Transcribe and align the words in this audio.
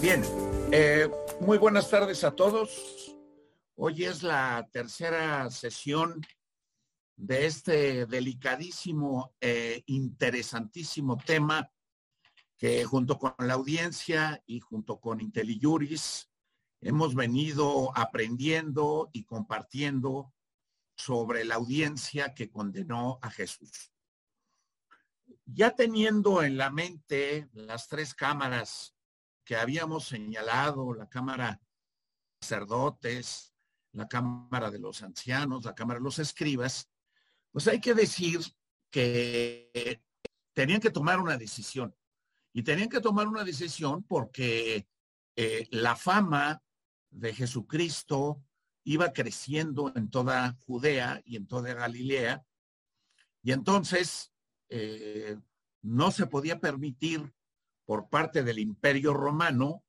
Bien, 0.00 0.22
eh, 0.72 1.10
muy 1.40 1.58
buenas 1.58 1.90
tardes 1.90 2.24
a 2.24 2.34
todos. 2.34 3.14
Hoy 3.76 4.04
es 4.04 4.22
la 4.22 4.68
tercera 4.72 5.50
sesión 5.50 6.20
de 7.16 7.46
este 7.46 8.06
delicadísimo 8.06 9.34
e 9.40 9.82
interesantísimo 9.86 11.18
tema 11.18 11.70
que 12.56 12.84
junto 12.84 13.18
con 13.18 13.34
la 13.38 13.54
audiencia 13.54 14.42
y 14.46 14.60
junto 14.60 15.00
con 15.00 15.20
IntelliJuris 15.20 16.30
hemos 16.80 17.14
venido 17.14 17.96
aprendiendo 17.96 19.10
y 19.12 19.24
compartiendo 19.24 20.32
sobre 20.96 21.44
la 21.44 21.56
audiencia 21.56 22.34
que 22.34 22.50
condenó 22.50 23.18
a 23.22 23.30
Jesús. 23.30 23.92
Ya 25.52 25.74
teniendo 25.74 26.42
en 26.42 26.56
la 26.56 26.70
mente 26.70 27.48
las 27.52 27.88
tres 27.88 28.14
cámaras 28.14 28.94
que 29.44 29.56
habíamos 29.56 30.06
señalado, 30.06 30.94
la 30.94 31.08
cámara 31.08 31.52
de 31.52 32.46
sacerdotes, 32.46 33.52
la 33.92 34.06
cámara 34.06 34.70
de 34.70 34.78
los 34.78 35.02
ancianos, 35.02 35.64
la 35.64 35.74
cámara 35.74 35.98
de 35.98 36.04
los 36.04 36.20
escribas, 36.20 36.88
pues 37.50 37.66
hay 37.66 37.80
que 37.80 37.94
decir 37.94 38.40
que 38.90 40.00
tenían 40.52 40.80
que 40.80 40.90
tomar 40.90 41.20
una 41.20 41.36
decisión. 41.36 41.96
Y 42.52 42.62
tenían 42.62 42.88
que 42.88 43.00
tomar 43.00 43.26
una 43.26 43.44
decisión 43.44 44.02
porque 44.04 44.88
eh, 45.36 45.68
la 45.70 45.96
fama 45.96 46.62
de 47.10 47.34
Jesucristo 47.34 48.42
iba 48.84 49.12
creciendo 49.12 49.92
en 49.96 50.10
toda 50.10 50.56
Judea 50.66 51.22
y 51.24 51.36
en 51.36 51.46
toda 51.46 51.74
Galilea. 51.74 52.44
Y 53.42 53.52
entonces 53.52 54.32
eh, 54.70 55.36
no 55.82 56.10
se 56.10 56.26
podía 56.26 56.60
permitir 56.60 57.34
por 57.84 58.08
parte 58.08 58.42
del 58.42 58.58
imperio 58.58 59.14
romano, 59.14 59.84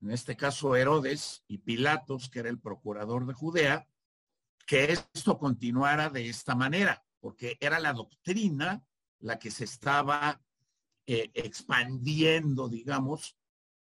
en 0.00 0.10
este 0.10 0.36
caso 0.36 0.76
Herodes 0.76 1.44
y 1.48 1.58
Pilatos, 1.58 2.28
que 2.28 2.40
era 2.40 2.50
el 2.50 2.60
procurador 2.60 3.26
de 3.26 3.34
Judea, 3.34 3.88
que 4.66 4.92
esto 4.92 5.38
continuara 5.38 6.10
de 6.10 6.28
esta 6.28 6.54
manera, 6.54 7.04
porque 7.20 7.56
era 7.60 7.80
la 7.80 7.92
doctrina 7.92 8.84
la 9.20 9.38
que 9.38 9.50
se 9.50 9.64
estaba 9.64 10.42
eh, 11.06 11.30
expandiendo, 11.34 12.68
digamos, 12.68 13.36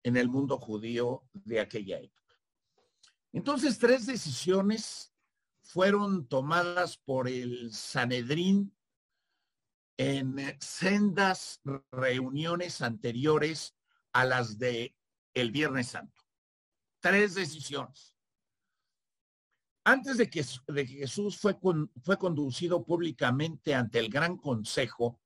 en 0.03 0.17
el 0.17 0.29
mundo 0.29 0.57
judío 0.57 1.23
de 1.33 1.59
aquella 1.59 1.99
época. 1.99 2.37
Entonces, 3.31 3.79
tres 3.79 4.05
decisiones 4.05 5.13
fueron 5.61 6.27
tomadas 6.27 6.97
por 6.97 7.27
el 7.27 7.73
Sanedrín 7.73 8.73
en 9.99 10.57
sendas 10.61 11.61
reuniones 11.91 12.81
anteriores 12.81 13.75
a 14.13 14.23
las 14.23 14.57
de 14.57 14.95
el 15.33 15.51
Viernes 15.51 15.89
Santo. 15.89 16.23
Tres 17.01 17.35
decisiones. 17.35 18.15
Antes 19.83 20.17
de 20.17 20.29
que, 20.29 20.45
de 20.67 20.87
Jesús 20.87 21.37
fue, 21.37 21.57
fue 22.01 22.17
conducido 22.17 22.85
públicamente 22.85 23.75
ante 23.75 23.99
el 23.99 24.07
Gran 24.09 24.37
Consejo, 24.37 25.19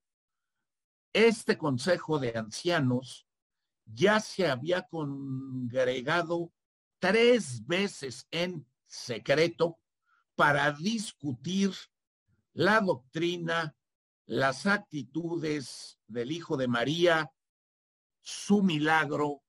este 1.13 1.55
Consejo 1.55 2.17
de 2.17 2.35
Ancianos 2.35 3.27
ya 3.85 4.19
se 4.19 4.49
había 4.49 4.87
congregado 4.87 6.51
tres 6.97 7.63
veces 7.67 8.27
en 8.31 8.65
secreto 8.87 9.79
para 10.33 10.71
discutir 10.71 11.73
la 12.53 12.79
doctrina, 12.79 13.75
las 14.25 14.65
actitudes 14.65 15.99
del 16.07 16.31
Hijo 16.31 16.57
de 16.57 16.67
María, 16.67 17.31
su 18.21 18.63
milagro 18.63 19.43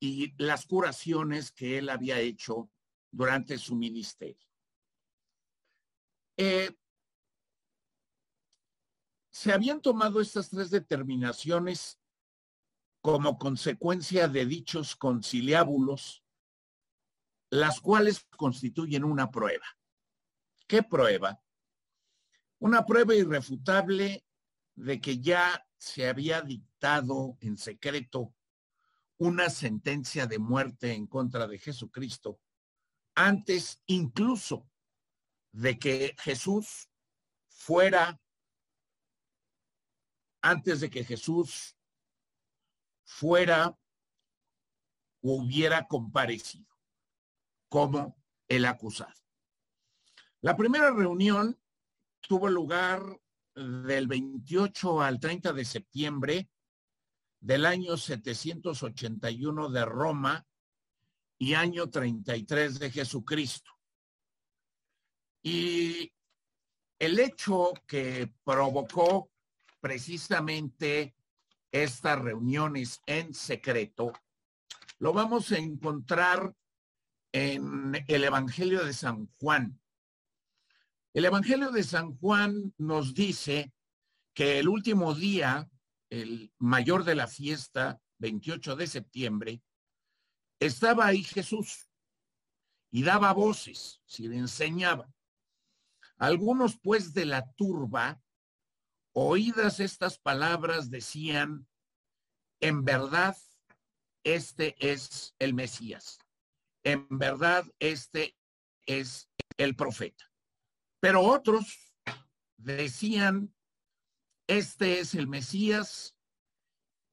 y 0.00 0.34
las 0.42 0.66
curaciones 0.66 1.52
que 1.52 1.78
él 1.78 1.88
había 1.88 2.18
hecho 2.18 2.70
durante 3.10 3.58
su 3.58 3.76
ministerio. 3.76 4.46
Eh, 6.36 6.76
se 9.30 9.52
habían 9.52 9.80
tomado 9.80 10.20
estas 10.20 10.50
tres 10.50 10.70
determinaciones 10.70 12.00
como 13.00 13.38
consecuencia 13.38 14.28
de 14.28 14.46
dichos 14.46 14.96
conciliábulos, 14.96 16.24
las 17.50 17.80
cuales 17.80 18.26
constituyen 18.36 19.04
una 19.04 19.30
prueba. 19.30 19.64
¿Qué 20.66 20.82
prueba? 20.82 21.40
Una 22.58 22.84
prueba 22.84 23.14
irrefutable 23.14 24.24
de 24.74 25.00
que 25.00 25.20
ya 25.20 25.64
se 25.76 26.08
había 26.08 26.40
dictado 26.42 27.36
en 27.40 27.56
secreto 27.56 28.34
una 29.16 29.50
sentencia 29.50 30.26
de 30.26 30.38
muerte 30.38 30.92
en 30.92 31.06
contra 31.06 31.46
de 31.46 31.58
Jesucristo, 31.58 32.40
antes 33.14 33.82
incluso 33.86 34.68
de 35.52 35.78
que 35.78 36.14
Jesús 36.18 36.88
fuera 37.48 38.20
antes 40.40 40.80
de 40.80 40.90
que 40.90 41.04
Jesús 41.04 41.76
fuera 43.04 43.76
o 45.20 45.42
hubiera 45.42 45.86
comparecido 45.88 46.66
como 47.68 48.22
el 48.46 48.64
acusado. 48.64 49.14
La 50.40 50.56
primera 50.56 50.92
reunión 50.92 51.60
tuvo 52.20 52.48
lugar 52.48 53.02
del 53.54 54.06
28 54.06 55.02
al 55.02 55.18
30 55.18 55.52
de 55.52 55.64
septiembre 55.64 56.50
del 57.40 57.66
año 57.66 57.96
781 57.96 59.68
de 59.68 59.84
Roma 59.84 60.46
y 61.38 61.54
año 61.54 61.88
33 61.88 62.78
de 62.78 62.90
Jesucristo. 62.90 63.70
Y 65.42 66.12
el 66.98 67.18
hecho 67.20 67.72
que 67.86 68.32
provocó 68.44 69.30
precisamente 69.80 71.14
estas 71.70 72.18
reuniones 72.18 73.00
en 73.06 73.34
secreto, 73.34 74.12
lo 74.98 75.12
vamos 75.12 75.52
a 75.52 75.58
encontrar 75.58 76.54
en 77.32 78.04
el 78.08 78.24
Evangelio 78.24 78.84
de 78.84 78.92
San 78.92 79.26
Juan. 79.38 79.80
El 81.14 81.24
Evangelio 81.24 81.70
de 81.70 81.82
San 81.82 82.16
Juan 82.18 82.74
nos 82.78 83.14
dice 83.14 83.72
que 84.34 84.58
el 84.58 84.68
último 84.68 85.14
día, 85.14 85.68
el 86.10 86.52
mayor 86.58 87.04
de 87.04 87.14
la 87.14 87.26
fiesta, 87.26 88.00
28 88.18 88.76
de 88.76 88.86
septiembre, 88.86 89.62
estaba 90.60 91.06
ahí 91.06 91.22
Jesús 91.22 91.88
y 92.90 93.02
daba 93.02 93.32
voces, 93.32 94.00
si 94.04 94.26
enseñaba. 94.26 95.12
Algunos 96.16 96.78
pues 96.78 97.12
de 97.14 97.26
la 97.26 97.52
turba 97.52 98.20
Oídas 99.20 99.80
estas 99.80 100.16
palabras 100.16 100.90
decían, 100.90 101.66
en 102.60 102.84
verdad, 102.84 103.36
este 104.22 104.76
es 104.78 105.34
el 105.40 105.54
Mesías. 105.54 106.20
En 106.84 107.08
verdad, 107.10 107.64
este 107.80 108.36
es 108.86 109.28
el 109.56 109.74
profeta. 109.74 110.27
Pero 111.00 111.22
otros 111.22 111.94
decían, 112.56 113.54
este 114.46 115.00
es 115.00 115.14
el 115.14 115.28
Mesías. 115.28 116.16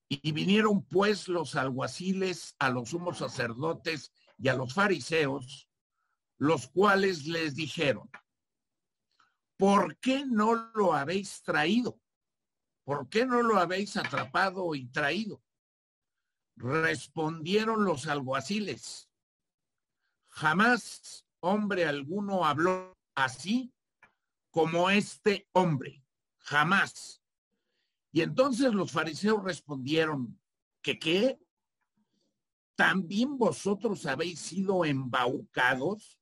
Y 0.07 0.31
vinieron 0.31 0.83
pues 0.85 1.27
los 1.27 1.55
alguaciles 1.55 2.55
a 2.59 2.69
los 2.69 2.89
sumos 2.89 3.17
sacerdotes 3.17 4.11
y 4.37 4.49
a 4.49 4.55
los 4.55 4.73
fariseos, 4.73 5.67
los 6.37 6.67
cuales 6.67 7.25
les 7.25 7.55
dijeron, 7.55 8.09
¿por 9.57 9.97
qué 9.97 10.25
no 10.25 10.71
lo 10.75 10.93
habéis 10.93 11.41
traído? 11.41 11.99
¿Por 12.83 13.09
qué 13.09 13.25
no 13.25 13.41
lo 13.41 13.57
habéis 13.57 13.97
atrapado 13.97 14.75
y 14.75 14.87
traído? 14.87 15.41
Respondieron 16.55 17.83
los 17.83 18.07
alguaciles. 18.07 19.09
Jamás 20.29 21.25
hombre 21.39 21.85
alguno 21.85 22.45
habló 22.45 22.95
así 23.15 23.74
como 24.55 24.89
este 24.89 25.49
hombre. 25.51 26.01
Jamás. 26.37 27.21
Y 28.13 28.21
entonces 28.21 28.73
los 28.73 28.89
fariseos 28.89 29.43
respondieron, 29.43 30.39
¿que 30.81 30.97
qué? 30.97 31.37
¿También 32.75 33.37
vosotros 33.37 34.05
habéis 34.05 34.39
sido 34.39 34.85
embaucados? 34.85 36.21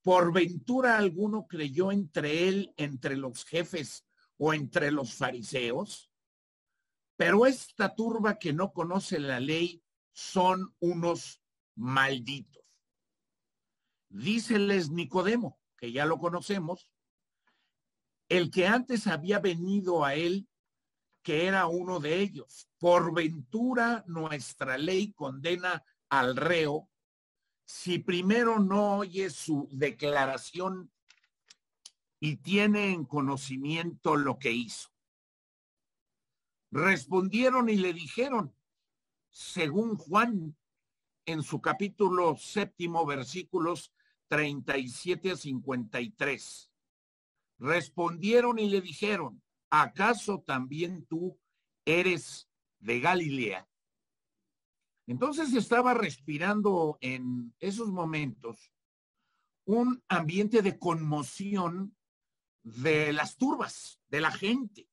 ¿Por 0.00 0.32
ventura 0.32 0.96
alguno 0.96 1.46
creyó 1.46 1.92
entre 1.92 2.48
él, 2.48 2.72
entre 2.78 3.16
los 3.16 3.44
jefes 3.44 4.06
o 4.38 4.54
entre 4.54 4.90
los 4.90 5.12
fariseos? 5.12 6.10
Pero 7.16 7.44
esta 7.44 7.94
turba 7.94 8.38
que 8.38 8.54
no 8.54 8.72
conoce 8.72 9.18
la 9.18 9.40
ley 9.40 9.84
son 10.12 10.74
unos 10.78 11.42
malditos. 11.74 12.64
Díceles 14.08 14.88
Nicodemo, 14.88 15.60
que 15.78 15.92
ya 15.92 16.04
lo 16.04 16.18
conocemos, 16.18 16.90
el 18.28 18.50
que 18.50 18.66
antes 18.66 19.06
había 19.06 19.38
venido 19.38 20.04
a 20.04 20.14
él, 20.14 20.48
que 21.22 21.46
era 21.46 21.66
uno 21.66 22.00
de 22.00 22.20
ellos. 22.20 22.68
Por 22.78 23.14
ventura 23.14 24.04
nuestra 24.06 24.76
ley 24.76 25.12
condena 25.12 25.84
al 26.08 26.36
reo 26.36 26.90
si 27.64 27.98
primero 27.98 28.58
no 28.58 28.98
oye 28.98 29.28
su 29.28 29.68
declaración 29.70 30.90
y 32.18 32.36
tiene 32.36 32.92
en 32.92 33.04
conocimiento 33.04 34.16
lo 34.16 34.38
que 34.38 34.52
hizo. 34.52 34.88
Respondieron 36.70 37.68
y 37.68 37.76
le 37.76 37.92
dijeron, 37.92 38.54
según 39.30 39.96
Juan 39.96 40.56
en 41.26 41.42
su 41.42 41.60
capítulo 41.60 42.36
séptimo, 42.36 43.04
versículos 43.04 43.92
37 44.28 45.32
a 45.32 45.36
53. 45.36 46.72
Respondieron 47.58 48.58
y 48.58 48.68
le 48.68 48.80
dijeron, 48.80 49.42
¿acaso 49.70 50.42
también 50.46 51.04
tú 51.06 51.38
eres 51.84 52.48
de 52.78 53.00
Galilea? 53.00 53.68
Entonces 55.06 55.54
estaba 55.54 55.94
respirando 55.94 56.98
en 57.00 57.54
esos 57.58 57.88
momentos 57.88 58.72
un 59.64 60.02
ambiente 60.08 60.62
de 60.62 60.78
conmoción 60.78 61.96
de 62.62 63.12
las 63.12 63.36
turbas, 63.36 64.00
de 64.08 64.20
la 64.20 64.30
gente, 64.30 64.88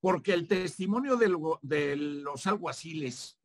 porque 0.00 0.32
el 0.32 0.48
testimonio 0.48 1.16
de, 1.16 1.96
los 1.96 2.46
alguaciles 2.46 3.38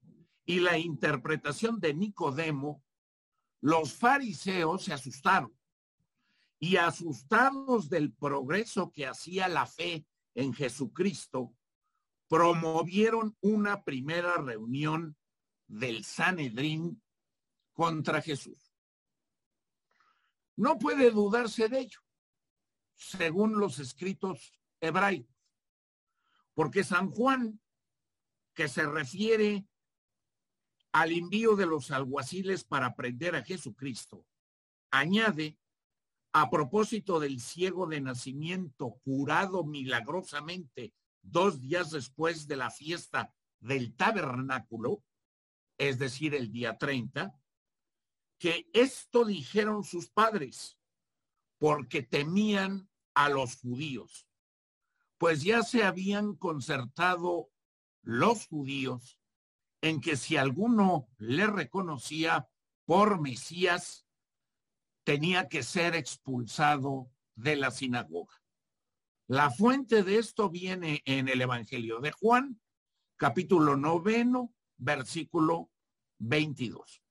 y 0.46 0.60
la 0.60 0.78
interpretación 0.78 1.80
de 1.80 1.94
Nicodemo, 1.94 2.84
los 3.66 3.94
fariseos 3.94 4.84
se 4.84 4.94
asustaron 4.94 5.52
y 6.60 6.78
asustados 6.78 7.90
del 7.90 8.14
progreso 8.14 8.92
que 8.92 9.08
hacía 9.08 9.48
la 9.48 9.66
fe 9.66 10.06
en 10.36 10.54
Jesucristo, 10.54 11.52
promovieron 12.28 13.36
una 13.42 13.84
primera 13.84 14.38
reunión 14.38 15.18
del 15.66 16.06
Sanedrín 16.06 17.02
contra 17.74 18.22
Jesús. 18.22 18.72
No 20.56 20.78
puede 20.78 21.10
dudarse 21.10 21.68
de 21.68 21.80
ello, 21.80 22.00
según 22.94 23.58
los 23.60 23.80
escritos 23.80 24.62
hebraicos, 24.80 25.36
porque 26.54 26.84
San 26.84 27.10
Juan, 27.10 27.60
que 28.54 28.68
se 28.68 28.86
refiere 28.86 29.66
al 30.96 31.12
envío 31.12 31.58
de 31.58 31.66
los 31.66 31.92
alguaciles 31.92 32.64
para 32.64 32.96
prender 32.96 33.36
a 33.36 33.44
Jesucristo, 33.44 34.26
añade, 34.92 35.60
a 36.32 36.50
propósito 36.50 37.20
del 37.20 37.42
ciego 37.42 37.86
de 37.86 38.00
nacimiento 38.00 38.92
curado 39.04 39.66
milagrosamente 39.66 40.94
dos 41.22 41.60
días 41.60 41.92
después 41.92 42.48
de 42.48 42.56
la 42.56 42.72
fiesta 42.72 43.36
del 43.60 43.94
tabernáculo, 43.98 45.04
es 45.78 46.00
decir, 46.00 46.34
el 46.34 46.50
día 46.50 46.78
30, 46.78 47.38
que 48.40 48.70
esto 48.72 49.26
dijeron 49.26 49.84
sus 49.84 50.10
padres 50.10 50.80
porque 51.58 52.04
temían 52.04 52.90
a 53.16 53.28
los 53.28 53.58
judíos, 53.58 54.30
pues 55.18 55.44
ya 55.44 55.62
se 55.62 55.84
habían 55.84 56.36
concertado 56.36 57.50
los 58.02 58.48
judíos 58.48 59.20
en 59.86 60.02
que 60.02 60.18
si 60.18 60.36
alguno 60.36 61.08
le 61.20 61.46
reconocía 61.46 62.50
por 62.86 63.22
Mesías, 63.22 64.08
tenía 65.04 65.48
que 65.48 65.62
ser 65.62 65.94
expulsado 65.96 67.12
de 67.36 67.56
la 67.56 67.70
sinagoga. 67.70 68.34
La 69.28 69.52
fuente 69.52 70.02
de 70.02 70.18
esto 70.18 70.50
viene 70.50 71.04
en 71.06 71.28
el 71.28 71.40
Evangelio 71.40 72.00
de 72.00 72.12
Juan, 72.12 72.60
capítulo 73.16 73.78
noveno, 73.78 74.56
versículo 74.78 75.70
22. 76.18 77.04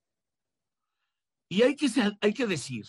Y 1.49 1.63
hay 1.63 1.77
que, 1.77 1.89
hay 2.21 2.35
que 2.35 2.47
decir 2.49 2.87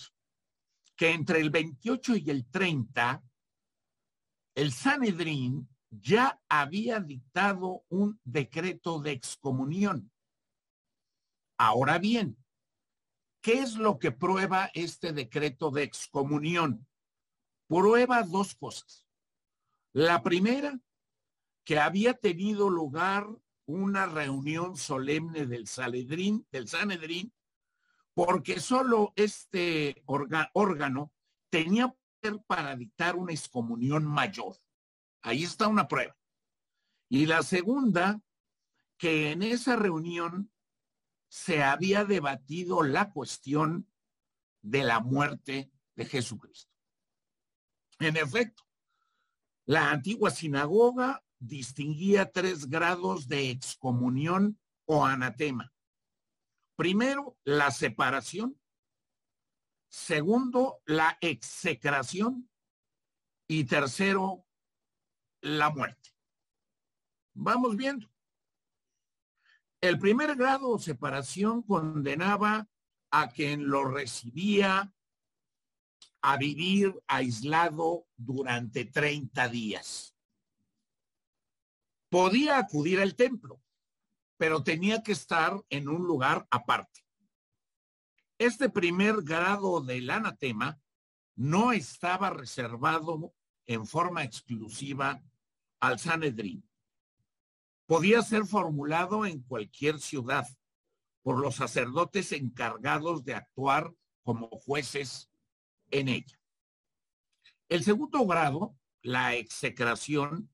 que 0.95 1.11
entre 1.11 1.41
el 1.41 1.51
28 1.51 2.15
y 2.15 2.31
el 2.31 2.49
30, 2.49 3.23
el 4.55 4.71
Sanedrín 4.71 5.69
ya 6.01 6.41
había 6.49 6.99
dictado 6.99 7.83
un 7.89 8.19
decreto 8.23 8.99
de 8.99 9.11
excomunión. 9.11 10.11
Ahora 11.57 11.99
bien, 11.99 12.37
¿qué 13.41 13.59
es 13.59 13.75
lo 13.75 13.99
que 13.99 14.11
prueba 14.11 14.69
este 14.73 15.13
decreto 15.13 15.71
de 15.71 15.83
excomunión? 15.83 16.87
Prueba 17.67 18.23
dos 18.23 18.55
cosas. 18.55 19.07
La 19.93 20.21
primera, 20.21 20.79
que 21.63 21.79
había 21.79 22.13
tenido 22.13 22.69
lugar 22.69 23.27
una 23.65 24.05
reunión 24.05 24.75
solemne 24.75 25.45
del 25.45 25.67
Sanedrín, 25.67 26.45
del 26.51 26.67
Sanedrín, 26.67 27.33
porque 28.13 28.59
solo 28.59 29.13
este 29.15 30.03
órgano 30.53 31.11
tenía 31.49 31.87
poder 31.87 32.41
para 32.45 32.75
dictar 32.75 33.15
una 33.15 33.33
excomunión 33.33 34.05
mayor. 34.05 34.55
Ahí 35.25 35.43
está 35.43 35.67
una 35.67 35.87
prueba. 35.87 36.15
Y 37.09 37.25
la 37.25 37.41
segunda, 37.41 38.21
que 38.95 39.31
en 39.31 39.41
esa 39.41 39.75
reunión 39.75 40.53
se 41.27 41.63
había 41.63 42.05
debatido 42.05 42.83
la 42.83 43.11
cuestión 43.11 43.91
de 44.61 44.83
la 44.83 44.99
muerte 44.99 45.71
de 45.95 46.05
Jesucristo. 46.05 46.71
En 47.97 48.17
efecto, 48.17 48.63
la 49.65 49.89
antigua 49.89 50.29
sinagoga 50.29 51.25
distinguía 51.39 52.31
tres 52.31 52.67
grados 52.67 53.27
de 53.27 53.49
excomunión 53.49 54.59
o 54.85 55.07
anatema. 55.07 55.73
Primero, 56.75 57.35
la 57.43 57.71
separación. 57.71 58.61
Segundo, 59.89 60.83
la 60.85 61.17
execración. 61.19 62.47
Y 63.47 63.63
tercero, 63.65 64.45
la 65.45 65.69
muerte. 65.69 66.09
Vamos 67.35 67.75
viendo. 67.75 68.11
El 69.79 69.99
primer 69.99 70.35
grado 70.35 70.69
o 70.69 70.79
separación 70.79 71.61
condenaba 71.61 72.67
a 73.11 73.29
quien 73.29 73.69
lo 73.69 73.85
recibía 73.85 74.91
a 76.21 76.37
vivir 76.37 76.99
aislado 77.07 78.07
durante 78.17 78.85
30 78.85 79.47
días. 79.49 80.15
Podía 82.09 82.57
acudir 82.57 82.99
al 82.99 83.15
templo, 83.15 83.61
pero 84.37 84.63
tenía 84.63 85.03
que 85.03 85.11
estar 85.11 85.61
en 85.69 85.87
un 85.87 86.07
lugar 86.07 86.47
aparte. 86.49 87.05
Este 88.39 88.69
primer 88.69 89.21
grado 89.21 89.81
del 89.81 90.09
anatema 90.09 90.81
no 91.35 91.71
estaba 91.71 92.31
reservado 92.31 93.35
en 93.67 93.85
forma 93.85 94.23
exclusiva 94.23 95.21
al 95.79 95.99
Sanedrín. 95.99 96.67
Podía 97.85 98.21
ser 98.21 98.45
formulado 98.45 99.25
en 99.25 99.41
cualquier 99.41 99.99
ciudad 99.99 100.47
por 101.21 101.39
los 101.39 101.55
sacerdotes 101.55 102.31
encargados 102.31 103.23
de 103.23 103.35
actuar 103.35 103.93
como 104.23 104.47
jueces 104.47 105.29
en 105.91 106.07
ella. 106.07 106.39
El 107.67 107.83
segundo 107.83 108.25
grado, 108.25 108.77
la 109.01 109.35
execración, 109.35 110.51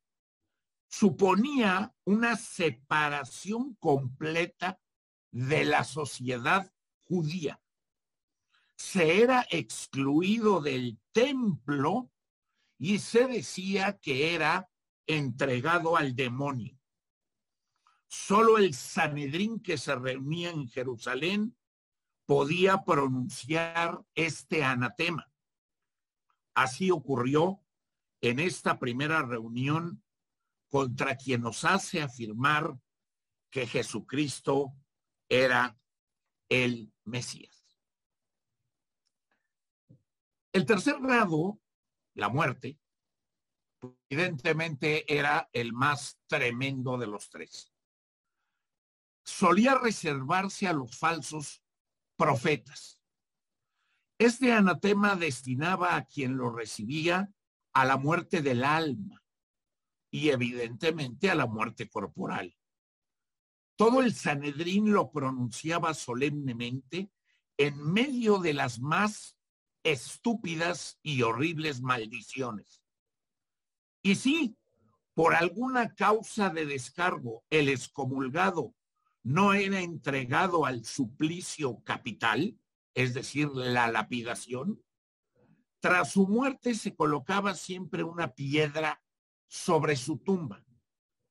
suponía 0.88 1.94
una 2.06 2.36
separación 2.38 3.75
completa 3.75 4.80
de 5.32 5.66
la 5.66 5.84
sociedad 5.84 6.72
judía. 7.04 7.62
Se 8.75 9.22
era 9.22 9.46
excluido 9.51 10.62
del 10.62 11.00
templo 11.12 12.12
y 12.78 13.00
se 13.00 13.28
decía 13.28 14.00
que 14.00 14.34
era 14.34 14.71
entregado 15.08 15.98
al 15.98 16.15
demonio. 16.15 16.77
Solo 18.08 18.58
el 18.58 18.74
Sanedrín 18.74 19.60
que 19.60 19.77
se 19.77 19.96
reunía 19.96 20.50
en 20.50 20.67
Jerusalén 20.67 21.55
podía 22.25 22.84
pronunciar 22.84 24.03
este 24.15 24.63
anatema. 24.63 25.31
Así 26.53 26.91
ocurrió 26.91 27.62
en 28.22 28.39
esta 28.39 28.79
primera 28.79 29.22
reunión 29.22 30.03
contra 30.70 31.15
quien 31.17 31.41
nos 31.41 31.65
hace 31.65 32.01
afirmar 32.01 32.77
que 33.50 33.67
Jesucristo 33.67 34.74
era 35.27 35.77
el 36.50 36.93
Mesías. 37.03 37.65
El 40.53 40.65
tercer 40.65 41.00
grado, 41.00 41.60
la 42.13 42.27
muerte, 42.27 42.77
evidentemente 44.10 45.12
era 45.14 45.50
el 45.54 45.74
más 45.74 46.20
tremendo 46.28 46.98
de 46.98 47.08
los 47.08 47.30
tres. 47.30 47.72
Solía 49.24 49.76
reservarse 49.76 50.68
a 50.68 50.74
los 50.74 50.98
falsos 50.98 51.64
profetas. 52.16 53.00
Este 54.18 54.54
anatema 54.54 55.16
destinaba 55.16 55.96
a 55.96 56.06
quien 56.06 56.38
lo 56.38 56.52
recibía 56.52 57.34
a 57.74 57.86
la 57.86 57.98
muerte 57.98 58.42
del 58.42 58.64
alma 58.64 59.24
y 60.12 60.30
evidentemente 60.30 61.32
a 61.32 61.36
la 61.36 61.48
muerte 61.48 61.90
corporal. 61.90 62.56
Todo 63.76 64.02
el 64.02 64.14
Sanedrín 64.14 64.94
lo 64.94 65.12
pronunciaba 65.12 65.94
solemnemente 65.94 67.10
en 67.58 67.82
medio 67.92 68.38
de 68.40 68.54
las 68.54 68.80
más 68.80 69.38
estúpidas 69.84 71.00
y 71.02 71.24
horribles 71.24 71.82
maldiciones. 71.82 72.81
Y 74.01 74.15
sí, 74.15 74.58
por 75.13 75.36
alguna 75.36 75.93
causa 75.93 76.50
de 76.50 76.65
descargo, 76.65 77.43
el 77.50 77.70
excomulgado 77.70 78.74
no 79.24 79.53
era 79.53 79.81
entregado 79.81 80.65
al 80.65 80.84
suplicio 80.86 81.84
capital, 81.84 82.58
es 82.93 83.13
decir, 83.13 83.50
la 83.53 83.88
lapidación, 83.88 84.84
tras 85.79 86.12
su 86.12 86.27
muerte 86.27 86.75
se 86.75 86.96
colocaba 86.96 87.55
siempre 87.55 88.03
una 88.03 88.34
piedra 88.34 89.03
sobre 89.48 89.96
su 89.96 90.17
tumba. 90.17 90.63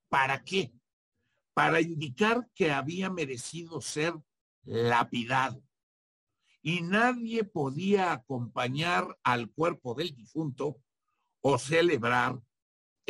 ¿Para 0.09 0.45
qué? 0.45 0.73
Para 1.55 1.81
indicar 1.81 2.49
que 2.55 2.71
había 2.71 3.11
merecido 3.11 3.81
ser 3.81 4.15
lapidado. 4.63 5.63
Y 6.63 6.83
nadie 6.83 7.45
podía 7.45 8.13
acompañar 8.13 9.19
al 9.23 9.51
cuerpo 9.51 9.95
del 9.95 10.15
difunto 10.15 10.81
o 11.41 11.59
celebrar 11.59 12.41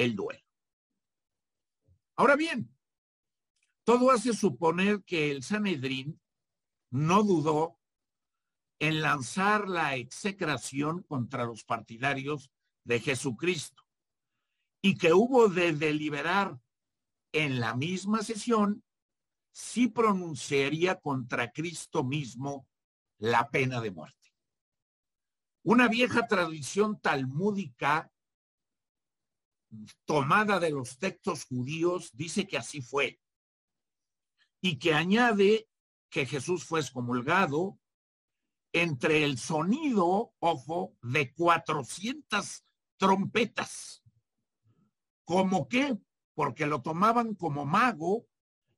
el 0.04 0.16
duelo. 0.16 0.44
Ahora 2.16 2.36
bien, 2.36 2.74
todo 3.84 4.10
hace 4.10 4.32
suponer 4.32 5.02
que 5.04 5.30
el 5.30 5.42
Sanedrín 5.42 6.20
no 6.90 7.22
dudó 7.22 7.78
en 8.78 9.02
lanzar 9.02 9.68
la 9.68 9.96
execración 9.96 11.02
contra 11.02 11.44
los 11.44 11.64
partidarios 11.64 12.50
de 12.84 13.00
Jesucristo 13.00 13.82
y 14.82 14.96
que 14.96 15.12
hubo 15.12 15.48
de 15.48 15.72
deliberar 15.72 16.58
en 17.32 17.60
la 17.60 17.74
misma 17.74 18.22
sesión 18.22 18.82
si 19.52 19.88
pronunciaría 19.88 20.98
contra 21.00 21.52
Cristo 21.52 22.04
mismo 22.04 22.66
la 23.18 23.50
pena 23.50 23.80
de 23.80 23.90
muerte. 23.90 24.16
Una 25.62 25.88
vieja 25.88 26.26
tradición 26.26 26.98
talmúdica 27.00 28.10
tomada 30.04 30.58
de 30.58 30.70
los 30.70 30.98
textos 30.98 31.44
judíos 31.44 32.10
dice 32.14 32.46
que 32.46 32.58
así 32.58 32.80
fue 32.80 33.20
y 34.60 34.78
que 34.78 34.94
añade 34.94 35.68
que 36.10 36.26
Jesús 36.26 36.64
fue 36.64 36.80
excomulgado 36.80 37.78
entre 38.72 39.24
el 39.24 39.38
sonido, 39.38 40.32
ojo, 40.38 40.96
de 41.02 41.32
400 41.32 42.64
trompetas. 42.96 44.02
¿Cómo 45.24 45.68
qué? 45.68 45.96
Porque 46.34 46.66
lo 46.66 46.82
tomaban 46.82 47.34
como 47.34 47.64
mago 47.64 48.26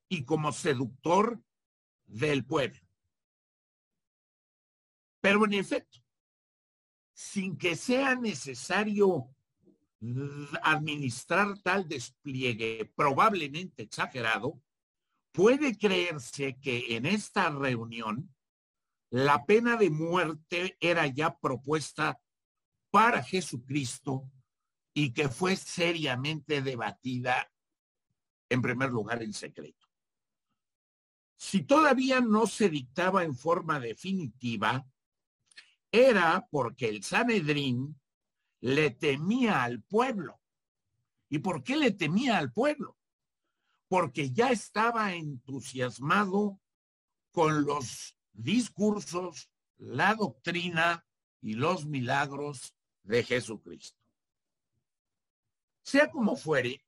y 0.07 0.25
como 0.25 0.51
seductor 0.51 1.43
del 2.05 2.45
pueblo. 2.45 2.79
Pero 5.21 5.45
en 5.45 5.53
efecto, 5.53 5.99
sin 7.13 7.57
que 7.57 7.75
sea 7.75 8.15
necesario 8.15 9.29
administrar 10.63 11.57
tal 11.59 11.87
despliegue 11.87 12.91
probablemente 12.95 13.83
exagerado, 13.83 14.61
puede 15.31 15.77
creerse 15.77 16.57
que 16.59 16.95
en 16.95 17.05
esta 17.05 17.49
reunión 17.49 18.33
la 19.09 19.45
pena 19.45 19.77
de 19.77 19.89
muerte 19.89 20.77
era 20.79 21.07
ya 21.07 21.37
propuesta 21.37 22.19
para 22.91 23.23
Jesucristo 23.23 24.29
y 24.93 25.13
que 25.13 25.29
fue 25.29 25.55
seriamente 25.55 26.61
debatida 26.61 27.51
en 28.49 28.61
primer 28.61 28.91
lugar 28.91 29.23
en 29.23 29.33
secreto. 29.33 29.87
Si 31.37 31.63
todavía 31.63 32.21
no 32.21 32.45
se 32.45 32.69
dictaba 32.69 33.23
en 33.23 33.35
forma 33.35 33.79
definitiva, 33.79 34.85
era 35.91 36.47
porque 36.49 36.89
el 36.89 37.03
Sanedrín 37.03 37.99
le 38.63 38.91
temía 38.91 39.61
al 39.61 39.81
pueblo. 39.81 40.39
¿Y 41.27 41.39
por 41.39 41.65
qué 41.65 41.75
le 41.75 41.91
temía 41.91 42.37
al 42.37 42.53
pueblo? 42.53 42.97
Porque 43.89 44.31
ya 44.31 44.51
estaba 44.51 45.13
entusiasmado 45.13 46.61
con 47.31 47.65
los 47.65 48.15
discursos, 48.31 49.51
la 49.75 50.15
doctrina 50.15 51.05
y 51.41 51.55
los 51.55 51.85
milagros 51.85 52.73
de 53.01 53.25
Jesucristo. 53.25 53.99
Sea 55.81 56.09
como 56.09 56.37
fuere, 56.37 56.85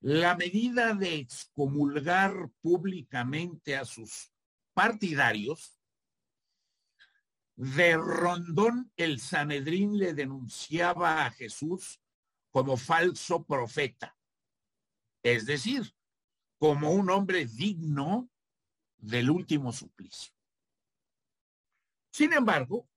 la 0.00 0.34
medida 0.34 0.94
de 0.94 1.16
excomulgar 1.16 2.50
públicamente 2.62 3.76
a 3.76 3.84
sus 3.84 4.32
partidarios, 4.72 5.78
de 7.56 7.96
rondón 7.96 8.92
el 8.96 9.20
Sanedrín 9.20 9.98
le 9.98 10.14
denunciaba 10.14 11.24
a 11.24 11.30
Jesús 11.30 12.00
como 12.50 12.76
falso 12.76 13.44
profeta, 13.44 14.16
es 15.22 15.46
decir, 15.46 15.94
como 16.58 16.92
un 16.92 17.10
hombre 17.10 17.46
digno 17.46 18.30
del 18.96 19.30
último 19.30 19.72
suplicio. 19.72 20.32
Sin 22.10 22.32
embargo, 22.32 22.88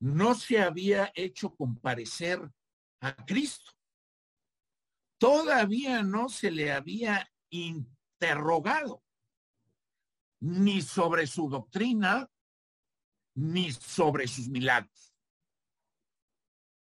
no 0.00 0.34
se 0.34 0.60
había 0.60 1.12
hecho 1.14 1.54
comparecer 1.54 2.40
a 3.00 3.14
Cristo. 3.24 3.72
Todavía 5.18 6.02
no 6.02 6.28
se 6.28 6.50
le 6.50 6.72
había 6.72 7.30
interrogado 7.50 9.04
ni 10.40 10.82
sobre 10.82 11.26
su 11.28 11.48
doctrina, 11.48 12.28
ni 13.34 13.72
sobre 13.72 14.26
sus 14.26 14.48
milagros. 14.48 15.14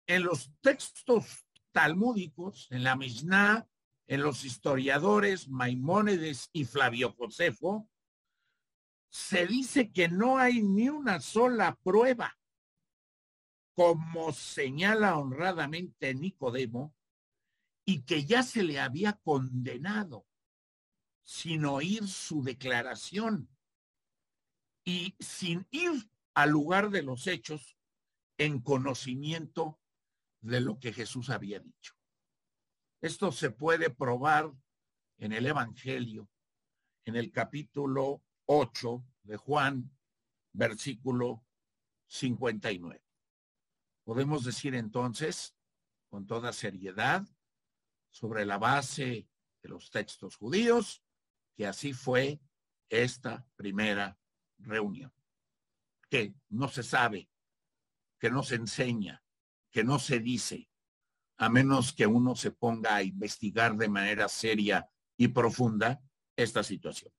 En 0.06 0.22
los 0.22 0.50
textos 0.60 1.46
talmúdicos, 1.72 2.66
en 2.70 2.82
la 2.82 2.96
Mishnah, 2.96 3.68
en 4.06 4.22
los 4.22 4.44
historiadores 4.44 5.48
Maimónides 5.48 6.48
y 6.52 6.64
Flavio 6.64 7.12
Josefo, 7.12 7.88
se 9.10 9.46
dice 9.46 9.90
que 9.92 10.08
no 10.08 10.38
hay 10.38 10.62
ni 10.62 10.88
una 10.88 11.20
sola 11.20 11.76
prueba, 11.82 12.38
como 13.74 14.32
señala 14.32 15.16
honradamente 15.16 16.14
Nicodemo, 16.14 16.94
y 17.84 18.02
que 18.02 18.24
ya 18.24 18.42
se 18.42 18.62
le 18.62 18.80
había 18.80 19.14
condenado 19.14 20.26
sin 21.22 21.64
oír 21.64 22.06
su 22.08 22.42
declaración 22.42 23.48
y 24.84 25.14
sin 25.20 25.66
ir 25.70 26.08
al 26.38 26.50
lugar 26.50 26.90
de 26.90 27.02
los 27.02 27.26
hechos 27.26 27.76
en 28.36 28.60
conocimiento 28.60 29.80
de 30.40 30.60
lo 30.60 30.78
que 30.78 30.92
Jesús 30.92 31.30
había 31.30 31.58
dicho. 31.58 31.94
Esto 33.00 33.32
se 33.32 33.50
puede 33.50 33.90
probar 33.90 34.52
en 35.16 35.32
el 35.32 35.46
Evangelio, 35.46 36.30
en 37.04 37.16
el 37.16 37.32
capítulo 37.32 38.22
8 38.46 39.04
de 39.24 39.36
Juan, 39.36 39.90
versículo 40.52 41.44
59. 42.06 43.02
Podemos 44.04 44.44
decir 44.44 44.76
entonces, 44.76 45.56
con 46.08 46.24
toda 46.24 46.52
seriedad, 46.52 47.26
sobre 48.10 48.46
la 48.46 48.58
base 48.58 49.28
de 49.60 49.68
los 49.68 49.90
textos 49.90 50.36
judíos, 50.36 51.02
que 51.56 51.66
así 51.66 51.92
fue 51.92 52.40
esta 52.88 53.44
primera 53.56 54.16
reunión, 54.58 55.12
que 56.08 56.34
no 56.48 56.68
se 56.68 56.82
sabe, 56.82 57.28
que 58.18 58.30
no 58.30 58.42
se 58.42 58.56
enseña, 58.56 59.22
que 59.70 59.84
no 59.84 59.98
se 59.98 60.20
dice, 60.20 60.70
a 61.36 61.48
menos 61.48 61.92
que 61.92 62.06
uno 62.06 62.34
se 62.34 62.50
ponga 62.50 62.96
a 62.96 63.02
investigar 63.02 63.76
de 63.76 63.88
manera 63.88 64.28
seria 64.28 64.88
y 65.16 65.28
profunda 65.28 66.00
esta 66.36 66.62
situación. 66.62 67.12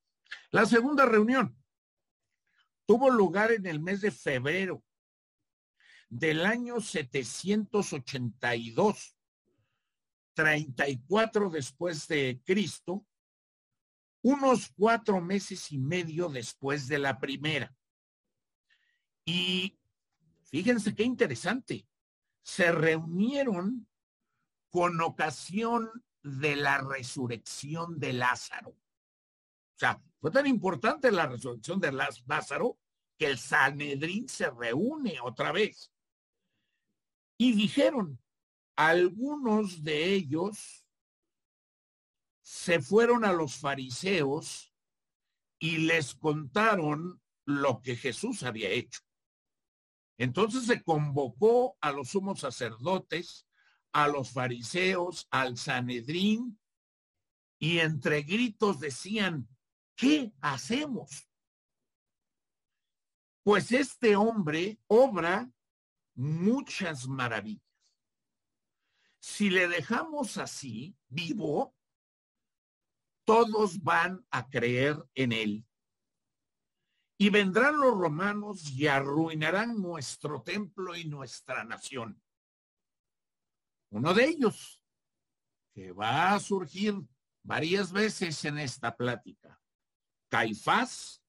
La 0.52 0.66
segunda 0.66 1.06
reunión 1.06 1.58
tuvo 2.86 3.10
lugar 3.10 3.52
en 3.52 3.66
el 3.66 3.80
mes 3.80 4.02
de 4.02 4.12
febrero 4.12 4.84
del 6.10 6.46
año 6.46 6.82
782, 6.82 9.16
34 10.34 11.50
después 11.50 12.08
de 12.08 12.42
Cristo, 12.44 13.06
unos 14.22 14.72
cuatro 14.76 15.22
meses 15.22 15.72
y 15.72 15.78
medio 15.78 16.28
después 16.30 16.88
de 16.88 17.00
la 17.00 17.20
primera. 17.20 17.74
Y 19.30 19.78
fíjense 20.46 20.96
qué 20.96 21.04
interesante, 21.04 21.88
se 22.42 22.72
reunieron 22.72 23.88
con 24.72 25.00
ocasión 25.02 26.04
de 26.24 26.56
la 26.56 26.80
resurrección 26.80 28.00
de 28.00 28.14
Lázaro. 28.14 28.72
O 28.72 29.78
sea, 29.78 30.02
fue 30.20 30.32
tan 30.32 30.48
importante 30.48 31.12
la 31.12 31.28
resurrección 31.28 31.80
de 31.80 31.92
Lázaro 31.92 32.80
que 33.20 33.28
el 33.28 33.38
Sanedrín 33.38 34.28
se 34.28 34.50
reúne 34.50 35.20
otra 35.22 35.52
vez. 35.52 35.92
Y 37.38 37.54
dijeron, 37.54 38.20
algunos 38.76 39.84
de 39.84 40.06
ellos 40.06 40.84
se 42.42 42.82
fueron 42.82 43.26
a 43.26 43.32
los 43.32 43.58
fariseos 43.58 44.74
y 45.60 45.78
les 45.78 46.16
contaron 46.16 47.22
lo 47.46 47.80
que 47.84 47.96
Jesús 47.96 48.42
había 48.42 48.70
hecho. 48.70 49.02
Entonces 50.20 50.66
se 50.66 50.84
convocó 50.84 51.78
a 51.80 51.94
los 51.94 52.10
sumos 52.10 52.42
sacerdotes, 52.42 53.48
a 53.94 54.10
los 54.10 54.32
fariseos, 54.32 55.28
al 55.32 55.58
Sanedrín, 55.58 56.60
y 57.58 57.80
entre 57.80 58.24
gritos 58.24 58.82
decían, 58.82 59.48
¿qué 59.96 60.34
hacemos? 60.42 61.30
Pues 63.44 63.72
este 63.72 64.18
hombre 64.18 64.78
obra 64.88 65.50
muchas 66.16 67.08
maravillas. 67.08 67.64
Si 69.20 69.50
le 69.50 69.70
dejamos 69.70 70.38
así, 70.38 70.98
vivo, 71.08 71.74
todos 73.24 73.82
van 73.82 74.26
a 74.32 74.50
creer 74.50 75.02
en 75.16 75.32
él. 75.32 75.66
Y 77.22 77.30
vendrán 77.30 77.78
los 77.78 77.98
romanos 77.98 78.72
y 78.72 78.88
arruinarán 78.88 79.82
nuestro 79.82 80.42
templo 80.42 80.96
y 80.96 81.04
nuestra 81.04 81.66
nación. 81.66 82.24
Uno 83.90 84.14
de 84.14 84.24
ellos, 84.24 84.82
que 85.74 85.92
va 85.92 86.34
a 86.34 86.40
surgir 86.40 86.96
varias 87.44 87.92
veces 87.92 88.46
en 88.46 88.58
esta 88.58 88.96
plática, 88.96 89.60
Caifás, 90.30 91.22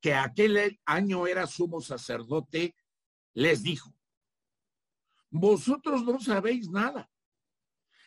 que 0.00 0.14
aquel 0.14 0.80
año 0.84 1.28
era 1.28 1.46
sumo 1.46 1.80
sacerdote, 1.80 2.74
les 3.34 3.62
dijo, 3.62 3.94
vosotros 5.30 6.02
no 6.02 6.18
sabéis 6.18 6.68
nada, 6.68 7.08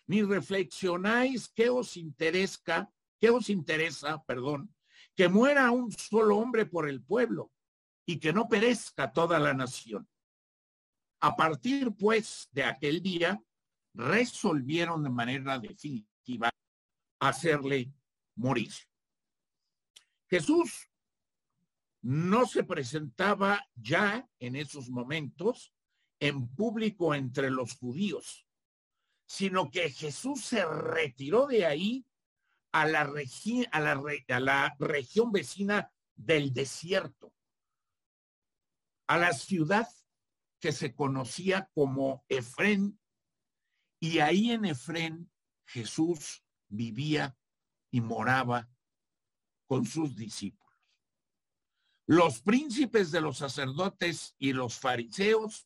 ni 0.07 0.23
reflexionáis 0.23 1.47
qué 1.47 1.69
os 1.69 1.95
interesa, 1.95 2.91
qué 3.17 3.29
os 3.29 3.49
interesa, 3.49 4.21
perdón, 4.25 4.74
que 5.15 5.29
muera 5.29 5.71
un 5.71 5.91
solo 5.91 6.37
hombre 6.37 6.65
por 6.65 6.89
el 6.89 7.01
pueblo 7.01 7.51
y 8.05 8.19
que 8.19 8.33
no 8.33 8.47
perezca 8.47 9.11
toda 9.11 9.39
la 9.39 9.53
nación. 9.53 10.07
A 11.21 11.35
partir, 11.35 11.93
pues, 11.95 12.49
de 12.51 12.63
aquel 12.63 13.01
día, 13.01 13.41
resolvieron 13.93 15.03
de 15.03 15.09
manera 15.09 15.57
definitiva 15.57 16.51
hacerle 17.19 17.93
morir. 18.35 18.71
Jesús 20.29 20.89
no 22.01 22.45
se 22.45 22.63
presentaba 22.63 23.65
ya 23.73 24.29
en 24.39 24.55
esos 24.55 24.89
momentos 24.89 25.73
en 26.19 26.47
público 26.49 27.15
entre 27.15 27.49
los 27.49 27.75
judíos, 27.77 28.45
sino 29.25 29.71
que 29.71 29.89
Jesús 29.89 30.41
se 30.41 30.65
retiró 30.65 31.47
de 31.47 31.65
ahí 31.65 32.05
a 32.75 32.85
la, 32.85 33.09
a 33.71 33.79
la, 33.79 34.01
a 34.27 34.39
la 34.41 34.75
región 34.79 35.31
vecina 35.31 35.89
del 36.13 36.53
desierto, 36.53 37.33
a 39.07 39.17
la 39.17 39.31
ciudad 39.31 39.87
que 40.59 40.73
se 40.73 40.93
conocía 40.93 41.69
como 41.73 42.25
Efrén, 42.27 42.99
y 44.01 44.19
ahí 44.19 44.51
en 44.51 44.65
Efrén 44.65 45.31
Jesús 45.65 46.43
vivía 46.67 47.37
y 47.91 48.01
moraba 48.01 48.69
con 49.67 49.85
sus 49.85 50.17
discípulos. 50.17 50.75
Los 52.07 52.41
príncipes 52.41 53.09
de 53.09 53.21
los 53.21 53.37
sacerdotes 53.37 54.35
y 54.37 54.51
los 54.51 54.77
fariseos 54.77 55.65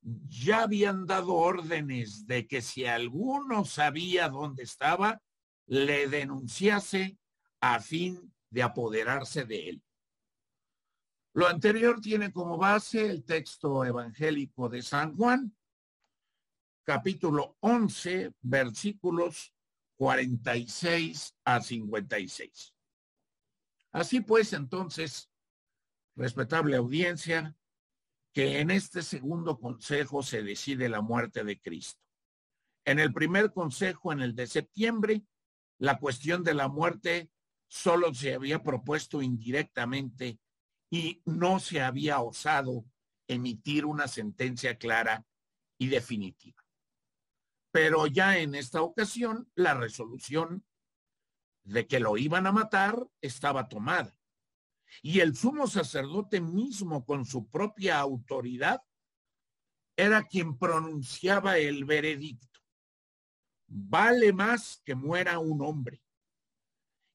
ya 0.00 0.62
habían 0.62 1.06
dado 1.06 1.34
órdenes 1.34 2.24
de 2.28 2.46
que 2.46 2.62
si 2.62 2.86
alguno 2.86 3.64
sabía 3.64 4.28
dónde 4.28 4.62
estaba, 4.62 5.20
le 5.70 6.08
denunciase 6.08 7.16
a 7.60 7.78
fin 7.78 8.34
de 8.50 8.62
apoderarse 8.62 9.44
de 9.44 9.68
él. 9.68 9.82
Lo 11.32 11.46
anterior 11.46 12.00
tiene 12.00 12.32
como 12.32 12.58
base 12.58 13.06
el 13.06 13.24
texto 13.24 13.84
evangélico 13.84 14.68
de 14.68 14.82
San 14.82 15.16
Juan, 15.16 15.56
capítulo 16.82 17.56
11, 17.60 18.32
versículos 18.40 19.54
46 19.96 21.36
a 21.44 21.60
56. 21.60 22.74
Así 23.92 24.22
pues, 24.22 24.52
entonces, 24.52 25.30
respetable 26.16 26.76
audiencia, 26.78 27.56
que 28.32 28.58
en 28.58 28.72
este 28.72 29.02
segundo 29.02 29.60
consejo 29.60 30.24
se 30.24 30.42
decide 30.42 30.88
la 30.88 31.00
muerte 31.00 31.44
de 31.44 31.60
Cristo. 31.60 32.00
En 32.84 32.98
el 32.98 33.12
primer 33.12 33.52
consejo, 33.52 34.12
en 34.12 34.20
el 34.20 34.34
de 34.34 34.48
septiembre, 34.48 35.22
la 35.80 35.98
cuestión 35.98 36.44
de 36.44 36.54
la 36.54 36.68
muerte 36.68 37.30
solo 37.66 38.12
se 38.12 38.34
había 38.34 38.62
propuesto 38.62 39.22
indirectamente 39.22 40.38
y 40.90 41.22
no 41.24 41.58
se 41.58 41.80
había 41.80 42.20
osado 42.20 42.84
emitir 43.26 43.86
una 43.86 44.06
sentencia 44.06 44.76
clara 44.76 45.24
y 45.78 45.88
definitiva. 45.88 46.62
Pero 47.72 48.06
ya 48.06 48.38
en 48.38 48.54
esta 48.54 48.82
ocasión, 48.82 49.50
la 49.54 49.74
resolución 49.74 50.66
de 51.64 51.86
que 51.86 52.00
lo 52.00 52.18
iban 52.18 52.46
a 52.46 52.52
matar 52.52 53.08
estaba 53.22 53.68
tomada. 53.68 54.14
Y 55.02 55.20
el 55.20 55.34
sumo 55.34 55.66
sacerdote 55.66 56.40
mismo 56.40 57.06
con 57.06 57.24
su 57.24 57.48
propia 57.48 58.00
autoridad 58.00 58.82
era 59.96 60.24
quien 60.24 60.58
pronunciaba 60.58 61.56
el 61.56 61.84
veredicto. 61.84 62.49
Vale 63.72 64.32
más 64.32 64.82
que 64.84 64.96
muera 64.96 65.38
un 65.38 65.62
hombre. 65.62 66.02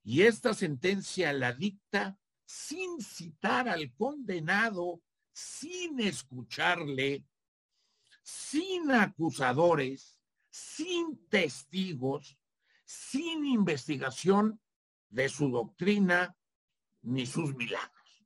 Y 0.04 0.22
esta 0.22 0.54
sentencia 0.54 1.34
la 1.34 1.52
dicta 1.52 2.18
sin 2.46 3.02
citar 3.02 3.68
al 3.68 3.94
condenado, 3.94 5.02
sin 5.34 6.00
escucharle, 6.00 7.26
sin 8.24 8.90
acusadores, 8.90 10.18
sin 10.50 11.28
testigos, 11.28 12.38
sin 12.86 13.46
investigación 13.46 14.62
de 15.10 15.28
su 15.28 15.50
doctrina 15.50 16.38
ni 17.02 17.26
sus 17.26 17.54
milagros. 17.54 18.26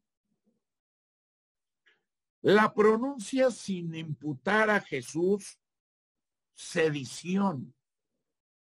La 2.41 2.71
pronuncia 2.75 3.49
sin 3.49 3.95
imputar 3.95 4.69
a 4.69 4.81
Jesús 4.81 5.59
sedición 6.53 7.73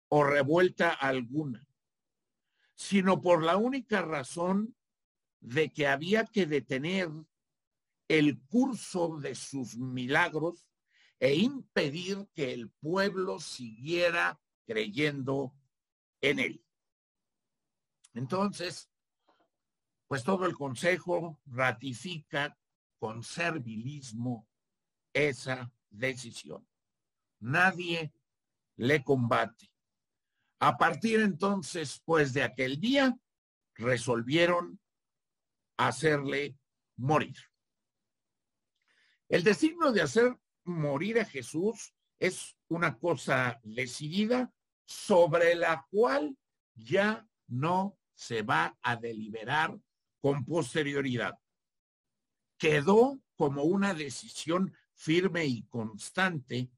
o 0.09 0.25
revuelta 0.25 0.91
alguna, 0.91 1.67
sino 2.75 3.21
por 3.21 3.43
la 3.43 3.57
única 3.57 4.03
razón 4.03 4.77
de 5.41 5.73
que 5.73 5.87
había 5.87 6.25
que 6.25 6.47
detener 6.47 7.11
el 8.09 8.41
curso 8.43 9.19
de 9.19 9.35
sus 9.35 9.77
milagros 9.77 10.67
e 11.19 11.35
impedir 11.35 12.29
que 12.35 12.53
el 12.53 12.71
pueblo 12.71 13.41
siguiera 13.41 14.41
creyendo 14.65 15.55
en 16.21 16.39
él. 16.39 16.65
Entonces, 18.15 18.91
pues 20.07 20.23
todo 20.23 20.47
el 20.47 20.55
Consejo 20.55 21.41
ratifica 21.47 22.59
con 22.99 23.23
servilismo 23.23 24.49
esa 25.13 25.73
decisión. 25.91 26.67
Nadie 27.41 28.13
le 28.77 29.03
combate. 29.03 29.71
A 30.59 30.77
partir 30.77 31.21
entonces, 31.21 32.01
pues 32.05 32.33
de 32.33 32.43
aquel 32.43 32.81
día, 32.81 33.17
resolvieron 33.75 34.81
hacerle 35.77 36.57
morir. 36.97 37.37
El 39.29 39.45
designio 39.45 39.93
de 39.93 40.03
hacer 40.03 40.39
morir 40.65 41.21
a 41.21 41.25
Jesús 41.25 41.95
es 42.19 42.57
una 42.69 42.99
cosa 42.99 43.61
decidida 43.63 44.53
sobre 44.85 45.55
la 45.55 45.87
cual 45.91 46.37
ya 46.75 47.29
no 47.49 47.99
se 48.15 48.43
va 48.43 48.79
a 48.83 48.97
deliberar 48.97 49.79
con 50.21 50.45
posterioridad. 50.45 51.39
Quedó 52.57 53.21
como 53.35 53.65
una 53.65 53.93
decisión 53.93 54.75
firme 54.95 55.45
y 55.45 55.65
constante 55.65 56.71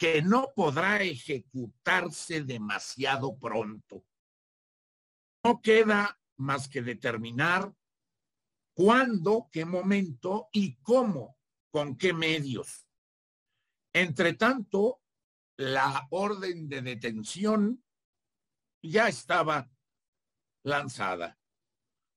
que 0.00 0.22
no 0.22 0.50
podrá 0.56 1.02
ejecutarse 1.02 2.42
demasiado 2.42 3.38
pronto. 3.38 4.02
No 5.44 5.60
queda 5.60 6.18
más 6.38 6.70
que 6.70 6.80
determinar 6.80 7.74
cuándo, 8.72 9.50
qué 9.52 9.66
momento 9.66 10.48
y 10.52 10.76
cómo, 10.76 11.36
con 11.70 11.98
qué 11.98 12.14
medios. 12.14 12.88
Entre 13.92 14.32
tanto, 14.32 15.02
la 15.58 16.08
orden 16.10 16.70
de 16.70 16.80
detención 16.80 17.84
ya 18.82 19.06
estaba 19.06 19.70
lanzada. 20.64 21.38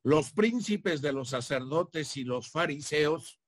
Los 0.05 0.31
príncipes 0.31 1.01
de 1.01 1.11
los 1.11 1.31
sacerdotes 1.31 2.15
y 2.15 2.23
los 2.23 2.49
fariseos 2.49 3.41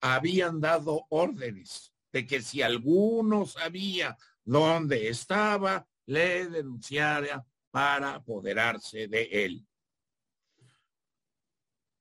habían 0.00 0.60
dado 0.60 1.06
órdenes 1.10 1.95
de 2.16 2.26
que 2.26 2.40
si 2.40 2.62
alguno 2.62 3.44
sabía 3.44 4.16
dónde 4.42 5.10
estaba, 5.10 5.86
le 6.06 6.48
denunciara 6.48 7.46
para 7.70 8.14
apoderarse 8.14 9.06
de 9.06 9.24
él. 9.30 9.66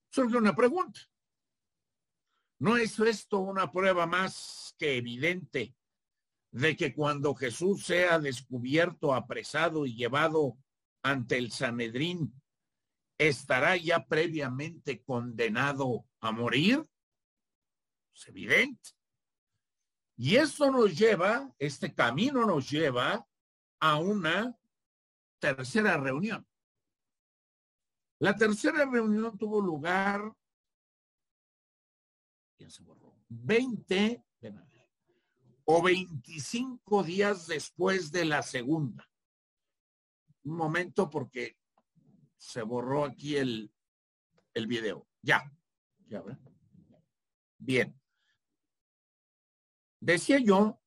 Surge 0.10 0.38
una 0.38 0.56
pregunta. 0.56 1.02
¿No 2.60 2.78
es 2.78 2.98
esto 2.98 3.40
una 3.40 3.70
prueba 3.70 4.06
más 4.06 4.74
que 4.80 4.96
evidente 4.96 5.76
de 6.52 6.78
que 6.78 6.94
cuando 6.94 7.36
Jesús 7.36 7.86
sea 7.86 8.18
descubierto, 8.18 9.14
apresado 9.14 9.86
y 9.86 9.98
llevado 9.98 10.58
ante 11.04 11.38
el 11.38 11.52
Sanedrín, 11.52 12.42
estará 13.18 13.76
ya 13.76 14.06
previamente 14.06 15.04
condenado 15.04 16.06
a 16.22 16.32
morir? 16.32 16.88
Es 18.14 18.30
evidente. 18.30 18.96
Y 20.18 20.38
esto 20.38 20.72
nos 20.72 20.98
lleva, 20.98 21.54
este 21.60 21.94
camino 21.94 22.46
nos 22.46 22.70
lleva 22.70 23.28
a 23.80 23.98
una 24.00 24.58
tercera 25.40 25.98
reunión. 25.98 26.48
La 28.20 28.36
tercera 28.36 28.86
reunión 28.86 29.38
tuvo 29.38 29.60
lugar, 29.60 30.34
ya 32.58 32.70
se 32.70 32.82
borró, 32.82 33.14
20 33.28 34.24
o 35.66 35.82
25 35.82 37.04
días 37.04 37.48
después 37.48 38.12
de 38.12 38.26
la 38.26 38.42
segunda. 38.42 39.10
Un 40.44 40.56
momento 40.56 41.10
porque 41.10 41.58
se 42.38 42.62
borró 42.62 43.04
aquí 43.04 43.36
el, 43.36 43.72
el 44.54 44.68
video. 44.68 45.08
Ya, 45.22 45.52
ya, 46.08 46.24
Bien. 47.58 48.00
Decía 50.06 50.38
yo 50.38 50.80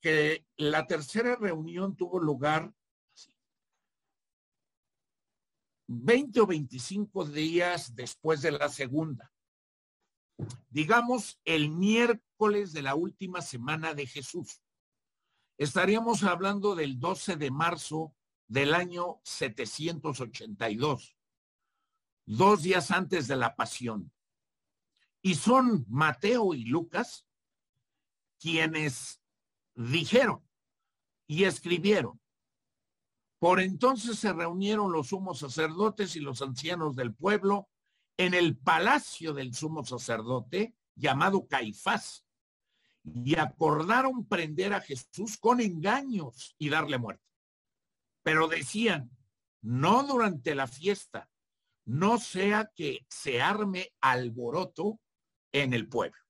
que 0.00 0.46
la 0.56 0.86
tercera 0.86 1.36
reunión 1.36 1.94
tuvo 1.94 2.18
lugar 2.18 2.74
20 5.88 6.40
o 6.40 6.46
25 6.46 7.26
días 7.26 7.94
después 7.94 8.40
de 8.40 8.52
la 8.52 8.70
segunda. 8.70 9.30
Digamos 10.70 11.38
el 11.44 11.68
miércoles 11.68 12.72
de 12.72 12.80
la 12.80 12.94
última 12.94 13.42
semana 13.42 13.92
de 13.92 14.06
Jesús. 14.06 14.62
Estaríamos 15.58 16.22
hablando 16.22 16.74
del 16.74 16.98
12 16.98 17.36
de 17.36 17.50
marzo 17.50 18.16
del 18.48 18.72
año 18.72 19.20
782, 19.22 21.14
dos 22.24 22.62
días 22.62 22.90
antes 22.90 23.28
de 23.28 23.36
la 23.36 23.54
pasión. 23.54 24.10
Y 25.20 25.34
son 25.34 25.84
Mateo 25.90 26.54
y 26.54 26.64
Lucas 26.64 27.26
quienes 28.40 29.20
dijeron 29.74 30.42
y 31.26 31.44
escribieron. 31.44 32.20
Por 33.38 33.60
entonces 33.60 34.18
se 34.18 34.32
reunieron 34.32 34.92
los 34.92 35.08
sumos 35.08 35.38
sacerdotes 35.38 36.16
y 36.16 36.20
los 36.20 36.42
ancianos 36.42 36.96
del 36.96 37.14
pueblo 37.14 37.68
en 38.16 38.34
el 38.34 38.56
palacio 38.56 39.32
del 39.32 39.54
sumo 39.54 39.84
sacerdote 39.84 40.74
llamado 40.94 41.46
Caifás 41.46 42.24
y 43.04 43.38
acordaron 43.38 44.26
prender 44.26 44.74
a 44.74 44.80
Jesús 44.80 45.38
con 45.38 45.60
engaños 45.60 46.54
y 46.58 46.68
darle 46.68 46.98
muerte. 46.98 47.24
Pero 48.22 48.48
decían, 48.48 49.10
no 49.62 50.02
durante 50.02 50.54
la 50.54 50.66
fiesta, 50.66 51.30
no 51.86 52.18
sea 52.18 52.70
que 52.74 53.06
se 53.08 53.40
arme 53.40 53.92
alboroto 54.00 55.00
en 55.52 55.72
el 55.72 55.88
pueblo. 55.88 56.20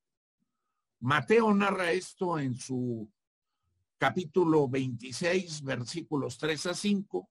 Mateo 1.00 1.54
narra 1.54 1.92
esto 1.92 2.38
en 2.38 2.54
su 2.54 3.10
capítulo 3.96 4.68
26, 4.68 5.62
versículos 5.62 6.36
3 6.36 6.66
a 6.66 6.74
5, 6.74 7.30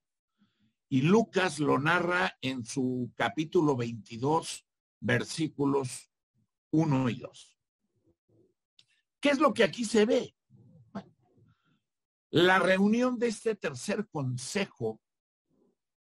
y 0.90 1.02
Lucas 1.04 1.60
lo 1.60 1.78
narra 1.78 2.36
en 2.42 2.66
su 2.66 3.12
capítulo 3.16 3.76
22, 3.76 4.66
versículos 5.02 6.10
1 6.72 7.10
y 7.10 7.20
2. 7.20 7.58
¿Qué 9.20 9.30
es 9.30 9.40
lo 9.40 9.54
que 9.54 9.64
aquí 9.64 9.86
se 9.86 10.06
ve? 10.06 10.36
la 12.32 12.60
reunión 12.60 13.18
de 13.18 13.28
este 13.28 13.56
tercer 13.56 14.08
consejo 14.08 15.02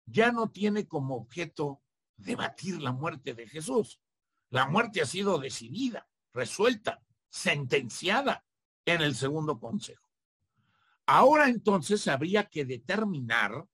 ya 0.05 0.31
no 0.33 0.49
tiene 0.51 0.85
como 0.85 1.15
objeto 1.15 1.81
debatir 2.17 2.81
la 2.81 2.91
muerte 2.91 3.33
de 3.33 3.47
Jesús. 3.47 4.01
La 4.49 4.67
muerte 4.67 5.01
ha 5.01 5.05
sido 5.05 5.39
decidida, 5.39 6.09
resuelta 6.33 7.01
sentenciada 7.29 8.45
en 8.85 9.01
el 9.01 9.15
segundo 9.15 9.59
consejo. 9.59 10.07
Ahora 11.05 11.47
entonces 11.47 12.07
habría 12.07 12.45
que 12.45 12.65
determinar 12.65 13.65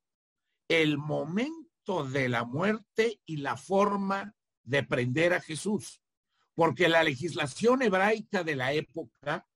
el 0.67 0.97
momento 0.97 2.05
de 2.05 2.29
la 2.29 2.45
muerte 2.45 3.19
y 3.25 3.37
la 3.37 3.57
forma 3.57 4.35
de 4.63 4.83
prender 4.83 5.33
a 5.33 5.41
Jesús, 5.41 6.01
porque 6.55 6.87
la 6.87 7.03
legislación 7.03 7.81
hebraica 7.81 8.43
de 8.43 8.55
la 8.55 8.73
época 8.73 9.47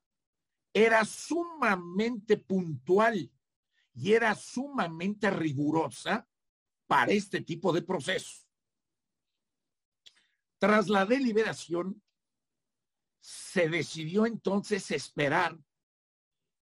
era 0.74 1.06
sumamente 1.06 2.38
puntual 2.38 3.32
y 3.94 4.14
era 4.14 4.36
sumamente 4.36 5.30
rigurosa 5.32 6.28
para 6.88 7.12
este 7.12 7.42
tipo 7.42 7.74
de 7.74 7.82
procesos. 7.82 8.48
Tras 10.60 10.88
la 10.88 11.06
deliberación, 11.06 12.02
se 13.28 13.68
decidió 13.68 14.26
entonces 14.26 14.90
esperar 14.90 15.60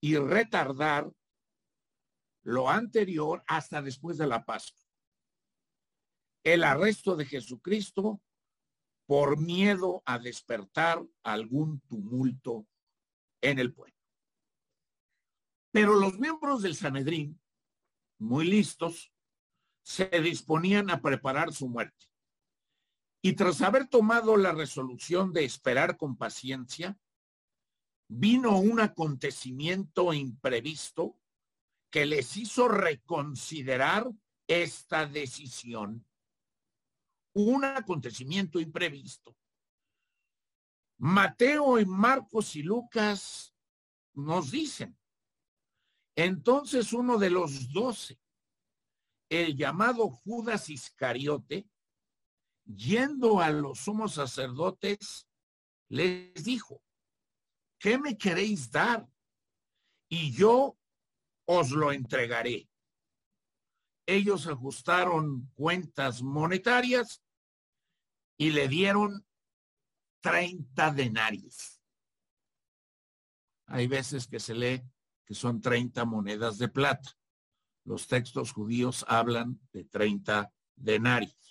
y 0.01 0.17
retardar 0.17 1.13
lo 2.45 2.71
anterior 2.71 3.45
hasta 3.47 3.83
después 3.83 4.17
de 4.17 4.27
la 4.27 4.47
Pascua. 4.47 4.83
El 6.43 6.65
arresto 6.65 7.15
de 7.15 7.27
Jesucristo 7.27 8.23
por 9.05 9.39
miedo 9.39 10.03
a 10.07 10.19
despertar 10.19 11.05
algún 11.23 11.81
tumulto 11.81 12.67
en 13.43 13.59
el 13.59 13.75
pueblo. 13.75 13.95
Pero 15.73 15.95
los 15.97 16.19
miembros 16.19 16.63
del 16.63 16.75
Sanedrín, 16.75 17.39
muy 18.19 18.47
listos, 18.47 19.13
se 19.83 20.09
disponían 20.23 20.89
a 20.89 21.03
preparar 21.03 21.53
su 21.53 21.69
muerte. 21.69 22.07
Y 23.27 23.33
tras 23.33 23.61
haber 23.61 23.89
tomado 23.89 24.37
la 24.37 24.53
resolución 24.53 25.33
de 25.33 25.45
esperar 25.45 25.97
con 25.97 26.17
paciencia, 26.17 26.97
vino 28.07 28.57
un 28.57 28.79
acontecimiento 28.79 30.13
imprevisto 30.13 31.19
que 31.91 32.07
les 32.07 32.37
hizo 32.37 32.69
reconsiderar 32.69 34.09
esta 34.47 35.07
decisión. 35.07 36.07
Un 37.33 37.65
acontecimiento 37.65 38.61
imprevisto. 38.61 39.37
Mateo 40.99 41.81
y 41.81 41.85
Marcos 41.85 42.55
y 42.55 42.63
Lucas 42.63 43.53
nos 44.15 44.53
dicen, 44.53 44.97
entonces 46.15 46.93
uno 46.93 47.19
de 47.19 47.31
los 47.31 47.73
doce, 47.73 48.21
el 49.29 49.57
llamado 49.57 50.11
Judas 50.11 50.71
Iscariote, 50.71 51.69
yendo 52.67 53.41
a 53.41 53.51
los 53.51 53.79
sumos 53.81 54.15
sacerdotes, 54.15 55.27
les 55.89 56.45
dijo, 56.45 56.83
¿qué 57.79 57.99
me 57.99 58.19
queréis 58.19 58.71
dar? 58.71 59.07
Y 60.09 60.33
yo 60.33 60.77
os 61.47 61.71
lo 61.71 61.93
entregaré. 61.93 62.69
Ellos 64.07 64.47
ajustaron 64.47 65.51
cuentas 65.55 66.23
monetarias 66.23 67.23
y 68.39 68.51
le 68.51 68.69
dieron 68.69 69.27
30 70.21 70.93
denarios. 70.93 71.81
Hay 73.67 73.89
veces 73.89 74.29
que 74.29 74.39
se 74.39 74.55
lee 74.55 74.83
que 75.25 75.35
son 75.35 75.61
30 75.61 76.05
monedas 76.05 76.59
de 76.59 76.69
plata. 76.69 77.11
Los 77.85 78.07
textos 78.07 78.53
judíos 78.53 79.05
hablan 79.09 79.61
de 79.73 79.85
30 79.85 80.53
denarios. 80.77 81.46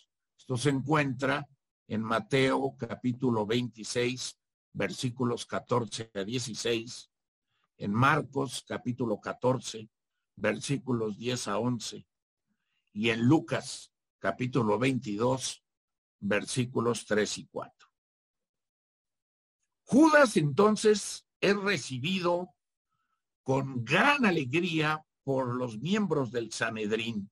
Esto 0.45 0.58
se 0.58 0.69
encuentra 0.69 1.49
en 1.88 2.03
Mateo 2.03 2.75
capítulo 2.77 3.47
26, 3.47 4.39
versículos 4.73 5.47
14 5.47 6.12
a 6.13 6.23
16, 6.23 7.10
en 7.77 7.91
Marcos 7.91 8.63
capítulo 8.67 9.19
14, 9.19 9.89
versículos 10.36 11.17
10 11.17 11.47
a 11.47 11.58
11, 11.58 12.08
y 12.93 13.10
en 13.10 13.21
Lucas 13.21 13.91
capítulo 14.19 14.77
22, 14.77 15.63
versículos 16.19 17.08
3 17.08 17.38
y 17.39 17.47
4. 17.47 17.89
Judas 19.81 20.38
entonces 20.38 21.25
es 21.41 21.58
recibido 21.58 22.53
con 23.41 23.84
gran 23.84 24.27
alegría 24.27 25.03
por 25.23 25.55
los 25.55 25.79
miembros 25.79 26.31
del 26.31 26.51
Sanedrín, 26.51 27.31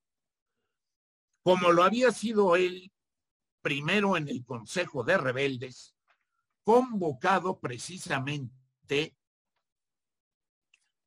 como 1.43 1.71
lo 1.71 1.83
había 1.83 2.11
sido 2.11 2.55
él 2.55 2.89
primero 3.63 4.15
en 4.17 4.27
el 4.27 4.45
Consejo 4.45 5.03
de 5.03 5.17
Rebeldes, 5.17 5.95
convocado 6.63 7.59
precisamente 7.59 9.17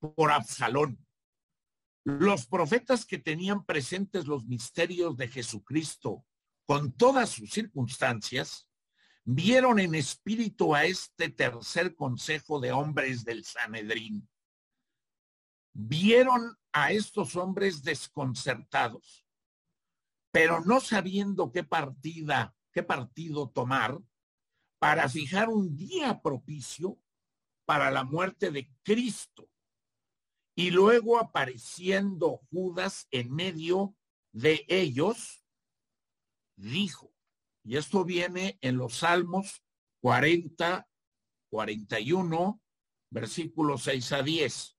por 0.01 0.33
Absalón. 0.33 0.99
Los 2.05 2.47
profetas 2.47 3.05
que 3.05 3.19
tenían 3.19 3.65
presentes 3.65 4.27
los 4.27 4.47
misterios 4.47 5.17
de 5.17 5.29
Jesucristo 5.29 6.25
con 6.67 6.93
todas 6.93 7.31
sus 7.31 7.51
circunstancias, 7.51 8.69
vieron 9.25 9.79
en 9.79 9.95
espíritu 9.95 10.75
a 10.75 10.85
este 10.85 11.29
tercer 11.29 11.95
consejo 11.95 12.61
de 12.61 12.73
hombres 12.73 13.25
del 13.25 13.45
Sanedrín. 13.45 14.29
Vieron 15.73 16.57
a 16.73 16.93
estos 16.93 17.37
hombres 17.37 17.83
desconcertados, 17.83 19.26
pero 20.37 20.61
no 20.61 20.81
sabiendo 20.81 21.51
qué 21.51 21.65
partida, 21.65 22.55
qué 22.71 22.83
partido 22.83 23.49
tomar 23.49 23.99
para 24.79 25.09
fijar 25.09 25.49
un 25.49 25.75
día 25.75 26.21
propicio 26.21 27.01
para 27.65 27.91
la 27.91 28.05
muerte 28.05 28.51
de 28.51 28.71
Cristo. 28.83 29.49
Y 30.55 30.73
luego 30.73 31.19
apareciendo 31.19 32.43
Judas 32.51 33.09
en 33.13 33.35
medio 33.35 33.97
de 34.33 34.67
ellos, 34.69 35.43
dijo, 36.55 37.15
y 37.65 37.79
esto 37.79 38.05
viene 38.05 38.59
en 38.61 38.77
los 38.77 38.99
Salmos 38.99 39.65
40, 40.03 40.87
41, 41.49 42.61
versículos 43.11 43.85
6 43.85 44.13
a 44.13 44.23
10. 44.23 44.76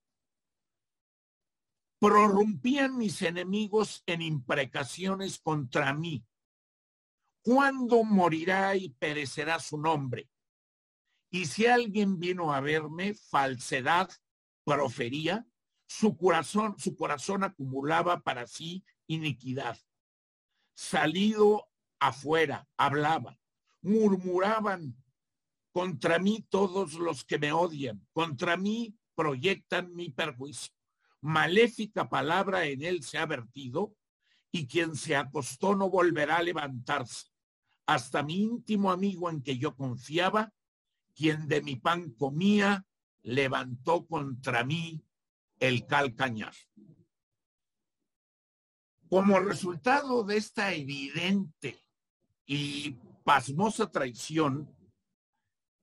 Prorrumpían 2.00 2.98
mis 2.98 3.22
enemigos 3.22 4.04
en 4.06 4.22
imprecaciones 4.22 5.40
contra 5.40 5.94
mí. 5.94 6.26
¿Cuándo 7.42 8.04
morirá 8.04 8.76
y 8.76 8.90
perecerá 8.90 9.60
su 9.60 9.78
nombre? 9.78 10.30
Y 11.32 11.46
si 11.46 11.66
alguien 11.66 12.20
vino 12.20 12.54
a 12.54 12.62
verme, 12.62 13.14
falsedad 13.14 14.10
profería, 14.64 15.48
su 15.88 16.18
corazón, 16.18 16.76
su 16.78 16.96
corazón 16.96 17.44
acumulaba 17.44 18.20
para 18.20 18.48
sí 18.48 18.84
iniquidad 19.08 19.78
salido 20.78 21.68
afuera, 22.00 22.70
hablaba, 22.78 23.40
murmuraban 23.82 24.96
contra 25.72 26.20
mí 26.20 26.46
todos 26.50 26.94
los 26.94 27.26
que 27.26 27.40
me 27.40 27.52
odian, 27.52 28.08
contra 28.14 28.58
mí 28.58 28.96
proyectan 29.16 29.94
mi 29.96 30.10
perjuicio. 30.10 30.72
Maléfica 31.28 32.08
palabra 32.08 32.68
en 32.68 32.82
él 32.82 33.04
se 33.04 33.18
ha 33.18 33.26
vertido 33.26 33.94
y 34.50 34.66
quien 34.66 34.96
se 34.96 35.18
acostó 35.18 35.76
no 35.76 35.90
volverá 35.90 36.38
a 36.38 36.42
levantarse. 36.42 37.28
Hasta 37.86 38.24
mi 38.24 38.44
íntimo 38.44 38.92
amigo 38.92 39.30
en 39.30 39.42
que 39.42 39.58
yo 39.58 39.76
confiaba, 39.76 40.54
quien 41.14 41.50
de 41.50 41.62
mi 41.62 41.76
pan 41.76 42.12
comía, 42.12 42.88
levantó 43.24 44.08
contra 44.08 44.64
mí 44.64 45.04
el 45.60 45.86
calcañar. 45.86 46.54
Como 49.10 49.38
resultado 49.42 50.24
de 50.24 50.38
esta 50.38 50.74
evidente 50.74 51.78
y 52.46 52.92
pasmosa 53.26 53.92
traición, 53.92 54.74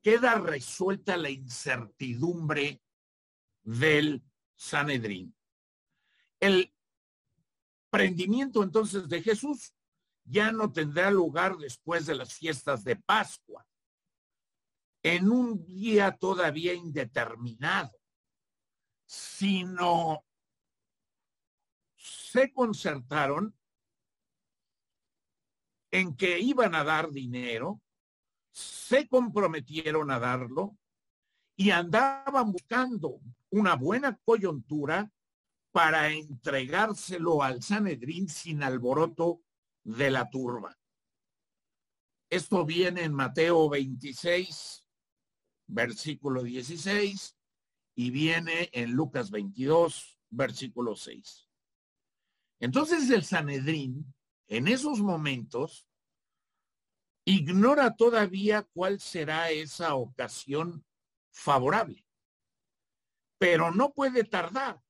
queda 0.00 0.36
resuelta 0.36 1.18
la 1.18 1.28
incertidumbre 1.28 2.80
del 3.62 4.22
Sanedrín. 4.56 5.34
El 6.40 6.72
prendimiento 7.90 8.62
entonces 8.62 9.08
de 9.08 9.22
Jesús 9.22 9.72
ya 10.24 10.52
no 10.52 10.72
tendrá 10.72 11.10
lugar 11.10 11.56
después 11.56 12.06
de 12.06 12.14
las 12.14 12.34
fiestas 12.34 12.82
de 12.82 12.96
Pascua, 12.96 13.66
en 15.02 15.30
un 15.30 15.64
día 15.64 16.16
todavía 16.16 16.72
indeterminado, 16.72 17.92
sino 19.04 20.24
se 21.94 22.52
concertaron 22.52 23.54
en 25.90 26.16
que 26.16 26.40
iban 26.40 26.74
a 26.74 26.82
dar 26.82 27.10
dinero, 27.10 27.80
se 28.50 29.06
comprometieron 29.06 30.10
a 30.10 30.18
darlo 30.18 30.76
y 31.54 31.70
andaban 31.70 32.50
buscando 32.50 33.20
una 33.54 33.76
buena 33.76 34.18
coyuntura 34.24 35.12
para 35.70 36.10
entregárselo 36.10 37.40
al 37.40 37.62
Sanedrín 37.62 38.28
sin 38.28 38.64
alboroto 38.64 39.42
de 39.84 40.10
la 40.10 40.28
turba. 40.28 40.76
Esto 42.28 42.66
viene 42.66 43.04
en 43.04 43.14
Mateo 43.14 43.68
26, 43.68 44.84
versículo 45.68 46.42
16, 46.42 47.36
y 47.94 48.10
viene 48.10 48.70
en 48.72 48.90
Lucas 48.90 49.30
22, 49.30 50.18
versículo 50.30 50.96
6. 50.96 51.48
Entonces 52.58 53.08
el 53.10 53.22
Sanedrín, 53.22 54.12
en 54.48 54.66
esos 54.66 54.98
momentos, 54.98 55.86
ignora 57.24 57.94
todavía 57.94 58.66
cuál 58.72 58.98
será 58.98 59.50
esa 59.50 59.94
ocasión 59.94 60.84
favorable. 61.30 62.03
Pero 63.44 63.70
no 63.70 63.92
puede 63.92 64.24
tardar, 64.24 64.82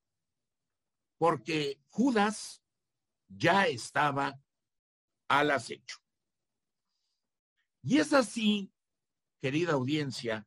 porque 1.19 1.83
Judas 1.89 2.63
ya 3.27 3.67
estaba 3.67 4.41
al 5.29 5.51
acecho. 5.51 5.99
Y 7.83 7.99
es 7.99 8.13
así, 8.13 8.73
querida 9.41 9.73
audiencia, 9.73 10.47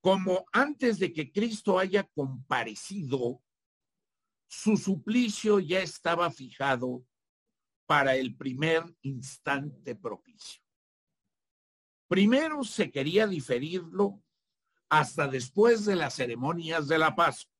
como 0.00 0.44
antes 0.50 0.98
de 0.98 1.12
que 1.12 1.30
Cristo 1.30 1.78
haya 1.78 2.02
comparecido 2.02 3.40
su 4.48 4.76
suplicio 4.76 5.60
ya 5.60 5.82
estaba 5.82 6.32
fijado 6.32 7.06
para 7.86 8.16
el 8.16 8.36
primer 8.36 8.82
instante 9.02 9.94
propicio. 9.94 10.60
Primero 12.08 12.64
se 12.64 12.90
quería 12.90 13.28
diferirlo 13.28 14.23
hasta 14.98 15.26
después 15.26 15.84
de 15.84 15.96
las 15.96 16.14
ceremonias 16.14 16.86
de 16.86 16.98
la 16.98 17.16
Pascua, 17.16 17.52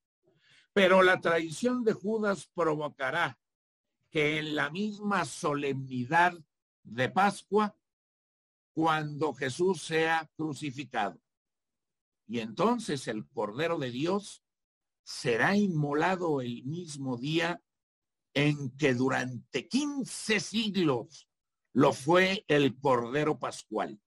pero 0.73 1.03
la 1.03 1.21
tradición 1.21 1.83
de 1.83 1.93
Judas 1.93 2.49
provocará 2.55 3.41
que 4.11 4.39
en 4.39 4.55
la 4.55 4.71
misma 4.71 5.25
solemnidad 5.25 6.33
de 6.85 7.09
Pascua, 7.09 7.77
cuando 8.73 9.35
Jesús 9.35 9.83
sea 9.83 10.31
crucificado, 10.37 11.21
y 12.29 12.39
entonces 12.39 13.09
el 13.09 13.27
Cordero 13.27 13.79
de 13.79 13.91
Dios 13.91 14.45
será 15.03 15.57
inmolado 15.57 16.41
el 16.41 16.63
mismo 16.63 17.17
día 17.17 17.61
en 18.33 18.71
que 18.77 18.95
durante 18.95 19.67
15 19.67 20.39
siglos 20.39 21.29
lo 21.73 21.93
fue 21.93 22.45
el 22.47 22.79
Cordero 22.79 23.41
Pascual. 23.41 24.01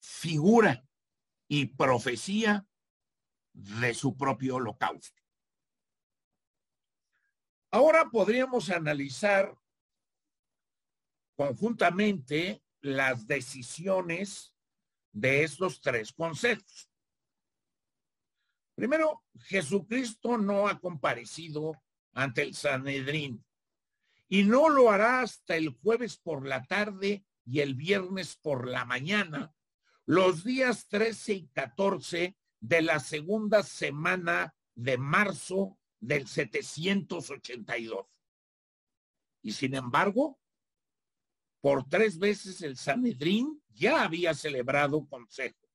Figura 0.00 0.86
y 1.52 1.66
profecía 1.66 2.64
de 3.52 3.92
su 3.92 4.16
propio 4.16 4.54
holocausto. 4.54 5.20
Ahora 7.72 8.08
podríamos 8.08 8.70
analizar 8.70 9.58
conjuntamente 11.34 12.62
las 12.82 13.26
decisiones 13.26 14.54
de 15.10 15.42
estos 15.42 15.80
tres 15.80 16.12
consejos. 16.12 16.88
Primero, 18.76 19.24
Jesucristo 19.40 20.38
no 20.38 20.68
ha 20.68 20.78
comparecido 20.78 21.82
ante 22.12 22.42
el 22.42 22.54
Sanedrín 22.54 23.44
y 24.28 24.44
no 24.44 24.68
lo 24.68 24.88
hará 24.88 25.22
hasta 25.22 25.56
el 25.56 25.70
jueves 25.82 26.16
por 26.16 26.46
la 26.46 26.62
tarde 26.62 27.24
y 27.44 27.58
el 27.58 27.74
viernes 27.74 28.36
por 28.36 28.68
la 28.68 28.84
mañana, 28.84 29.52
los 30.10 30.42
días 30.42 30.88
13 30.88 31.34
y 31.34 31.46
14 31.50 32.36
de 32.58 32.82
la 32.82 32.98
segunda 32.98 33.62
semana 33.62 34.52
de 34.74 34.98
marzo 34.98 35.78
del 36.00 36.26
782. 36.26 38.06
Y 39.42 39.52
sin 39.52 39.76
embargo, 39.76 40.40
por 41.60 41.88
tres 41.88 42.18
veces 42.18 42.60
el 42.62 42.76
Sanedrín 42.76 43.62
ya 43.68 44.02
había 44.02 44.34
celebrado 44.34 45.06
consejo 45.06 45.68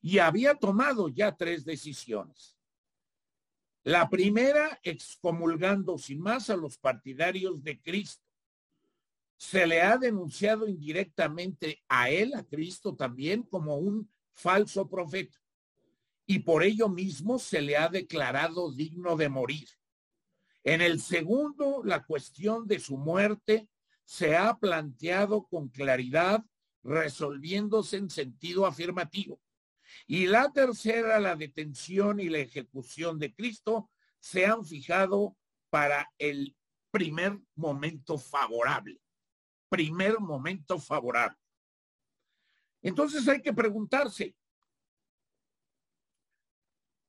y 0.00 0.18
había 0.18 0.54
tomado 0.54 1.08
ya 1.08 1.34
tres 1.34 1.64
decisiones. 1.64 2.56
La 3.82 4.08
primera, 4.08 4.78
excomulgando 4.84 5.98
sin 5.98 6.20
más 6.20 6.50
a 6.50 6.56
los 6.56 6.78
partidarios 6.78 7.64
de 7.64 7.82
Cristo. 7.82 8.31
Se 9.42 9.66
le 9.66 9.82
ha 9.82 9.98
denunciado 9.98 10.68
indirectamente 10.68 11.82
a 11.88 12.08
él, 12.08 12.32
a 12.32 12.44
Cristo 12.44 12.94
también, 12.94 13.42
como 13.42 13.74
un 13.74 14.08
falso 14.30 14.88
profeta. 14.88 15.36
Y 16.26 16.38
por 16.38 16.62
ello 16.62 16.88
mismo 16.88 17.40
se 17.40 17.60
le 17.60 17.76
ha 17.76 17.88
declarado 17.88 18.72
digno 18.72 19.16
de 19.16 19.28
morir. 19.28 19.68
En 20.62 20.80
el 20.80 21.00
segundo, 21.00 21.82
la 21.84 22.04
cuestión 22.04 22.68
de 22.68 22.78
su 22.78 22.96
muerte 22.96 23.68
se 24.04 24.36
ha 24.36 24.56
planteado 24.56 25.48
con 25.48 25.70
claridad, 25.70 26.44
resolviéndose 26.84 27.96
en 27.96 28.10
sentido 28.10 28.64
afirmativo 28.64 29.40
Y 30.06 30.26
la 30.26 30.52
tercera, 30.52 31.18
la 31.18 31.34
detención 31.34 32.20
y 32.20 32.28
la 32.28 32.38
ejecución 32.38 33.18
de 33.18 33.34
Cristo, 33.34 33.90
se 34.20 34.46
han 34.46 34.64
fijado 34.64 35.36
para 35.68 36.08
el 36.16 36.56
primer 36.92 37.40
momento 37.56 38.18
favorable. 38.18 39.01
Primer 39.72 40.20
momento 40.20 40.78
favorable. 40.78 41.38
Entonces 42.82 43.26
hay 43.26 43.40
que 43.40 43.54
preguntarse 43.54 44.36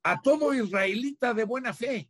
a 0.02 0.21
todo 0.21 0.54
israelita 0.54 1.34
de 1.34 1.43
buena 1.43 1.73
fe, 1.73 2.10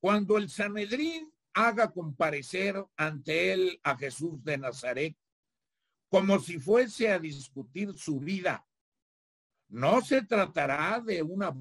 cuando 0.00 0.38
el 0.38 0.48
Sanedrín 0.48 1.30
haga 1.52 1.92
comparecer 1.92 2.82
ante 2.96 3.52
él 3.52 3.78
a 3.82 3.98
Jesús 3.98 4.42
de 4.42 4.56
Nazaret, 4.56 5.14
como 6.08 6.38
si 6.38 6.58
fuese 6.58 7.10
a 7.12 7.18
discutir 7.18 7.92
su 7.98 8.18
vida, 8.18 8.66
no 9.68 10.00
se 10.00 10.22
tratará 10.22 11.02
de 11.04 11.22
una 11.22 11.54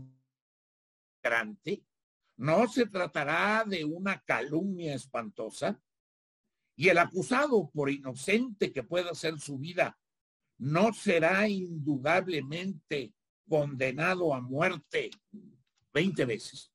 grande, 1.22 1.84
no 2.38 2.66
se 2.70 2.86
tratará 2.86 3.66
de 3.66 3.84
una 3.84 4.24
calumnia 4.24 4.96
espantosa, 4.96 5.82
y 6.76 6.90
el 6.90 6.98
acusado, 6.98 7.70
por 7.72 7.90
inocente 7.90 8.72
que 8.72 8.84
pueda 8.84 9.14
ser 9.16 9.40
su 9.40 9.58
vida, 9.58 9.98
no 10.58 10.94
será 10.94 11.48
indudablemente 11.48 13.14
condenado 13.48 14.34
a 14.34 14.42
muerte 14.42 15.12
20 15.94 16.26
veces. 16.26 16.72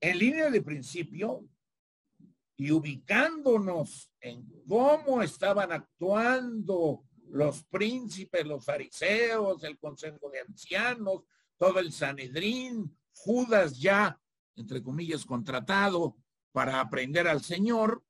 En 0.00 0.18
línea 0.18 0.50
de 0.50 0.62
principio 0.62 1.48
y 2.56 2.70
ubicándonos 2.70 4.10
en 4.20 4.46
cómo 4.68 5.22
estaban 5.22 5.72
actuando 5.72 7.04
los 7.30 7.64
príncipes, 7.64 8.46
los 8.46 8.64
fariseos, 8.64 9.62
el 9.64 9.78
consejo 9.78 10.30
de 10.30 10.40
ancianos, 10.40 11.24
todo 11.56 11.78
el 11.78 11.92
Sanedrín, 11.92 12.96
Judas 13.12 13.78
ya, 13.78 14.20
entre 14.56 14.82
comillas, 14.82 15.24
contratado 15.24 16.16
para 16.58 16.80
aprender 16.80 17.28
al 17.28 17.40
Señor, 17.40 18.04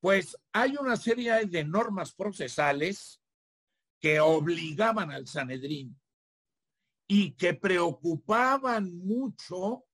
pues 0.00 0.38
hay 0.52 0.76
una 0.76 0.96
serie 0.96 1.44
de 1.44 1.64
normas 1.64 2.14
procesales 2.14 3.20
que 4.00 4.20
obligaban 4.20 5.10
al 5.10 5.26
Sanedrín 5.26 6.00
y 7.08 7.32
que 7.32 7.54
preocupaban 7.54 8.96
mucho 8.96 9.84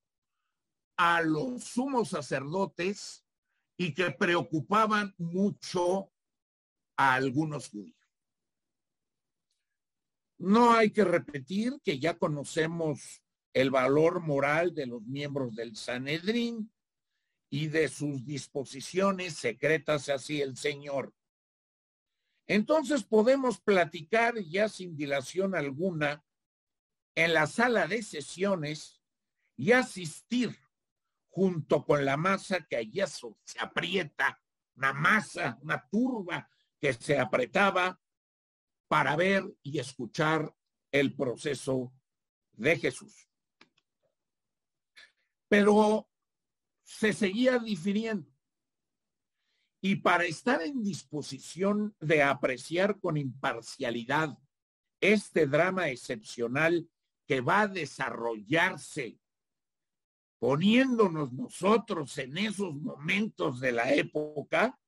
a 0.99 1.23
los 1.23 1.65
sumos 1.65 2.11
sacerdotes 2.11 3.25
y 3.79 3.95
que 3.95 4.11
preocupaban 4.11 5.15
mucho 5.17 6.13
a 6.99 7.15
algunos 7.15 7.71
judíos. 7.71 7.97
No 10.37 10.75
hay 10.75 10.91
que 10.91 11.05
repetir 11.05 11.81
que 11.83 11.99
ya 11.99 12.19
conocemos 12.19 13.23
el 13.55 13.71
valor 13.71 14.21
moral 14.21 14.75
de 14.75 14.85
los 14.85 15.01
miembros 15.07 15.55
del 15.55 15.75
Sanedrín 15.77 16.71
y 17.55 17.69
de 17.69 17.87
sus 17.87 18.27
disposiciones 18.27 19.35
secretas 19.35 20.09
así 20.09 20.43
el 20.43 20.57
Señor. 20.57 21.15
Entonces 22.49 23.05
podemos 23.05 23.61
platicar 23.61 24.37
ya 24.41 24.69
sin 24.69 24.97
dilación 24.97 25.55
alguna 25.55 26.25
en 27.15 27.33
la 27.33 27.47
sala 27.47 27.87
de 27.87 28.03
sesiones 28.03 29.01
y 29.57 29.71
asistir 29.71 30.59
junto 31.29 31.85
con 31.85 32.05
la 32.05 32.17
masa 32.17 32.67
que 32.69 32.75
allí 32.75 33.01
se 33.45 33.61
aprieta, 33.61 34.43
una 34.75 34.93
masa, 34.93 35.57
una 35.63 35.89
turba 35.89 36.51
que 36.81 36.93
se 36.93 37.21
apretaba 37.21 38.01
para 38.89 39.15
ver 39.15 39.45
y 39.63 39.79
escuchar 39.79 40.53
el 40.91 41.15
proceso 41.15 41.95
de 42.55 42.79
Jesús. 42.81 43.29
Pero 45.47 46.11
se 46.99 47.13
seguía 47.13 47.59
difiriendo. 47.59 48.31
Y 49.81 49.97
para 49.97 50.25
estar 50.25 50.63
en 50.63 50.83
disposición 50.83 51.95
de 52.01 52.23
apreciar 52.23 53.01
con 53.01 53.17
imparcialidad 53.17 54.39
este 55.01 55.47
drama 55.47 55.91
excepcional 55.91 56.89
que 57.27 57.41
va 57.41 57.63
a 57.63 57.69
desarrollarse, 57.69 59.19
poniéndonos 60.39 61.33
nosotros 61.33 62.17
en 62.19 62.39
esos 62.39 62.75
momentos 62.75 63.61
de 63.61 63.73
la 63.73 63.93
época, 63.93 64.79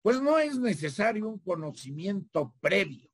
pues 0.00 0.22
no 0.22 0.38
es 0.38 0.58
necesario 0.58 1.28
un 1.28 1.38
conocimiento 1.38 2.54
previo. 2.60 3.10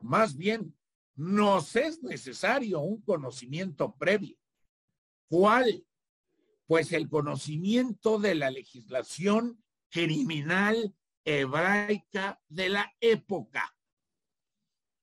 Más 0.00 0.36
bien, 0.36 0.74
nos 1.16 1.74
es 1.76 2.02
necesario 2.02 2.80
un 2.80 3.02
conocimiento 3.02 3.94
previo. 3.96 4.39
¿Cuál? 5.30 5.86
Pues 6.66 6.90
el 6.90 7.08
conocimiento 7.08 8.18
de 8.18 8.34
la 8.34 8.50
legislación 8.50 9.62
criminal 9.88 10.92
hebraica 11.24 12.42
de 12.48 12.68
la 12.68 12.92
época. 13.00 13.76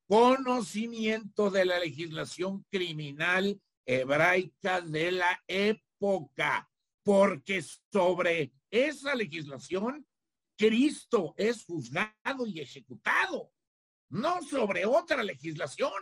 Conocimiento 0.05 1.49
de 1.49 1.63
la 1.63 1.79
legislación 1.79 2.65
criminal 2.69 3.61
hebraica 3.85 4.81
de 4.81 5.11
la 5.13 5.41
época, 5.47 6.69
porque 7.03 7.63
sobre 7.89 8.51
esa 8.69 9.15
legislación 9.15 10.05
Cristo 10.57 11.35
es 11.37 11.63
juzgado 11.63 12.45
y 12.47 12.59
ejecutado, 12.59 13.53
no 14.09 14.41
sobre 14.41 14.85
otra 14.85 15.23
legislación, 15.23 15.93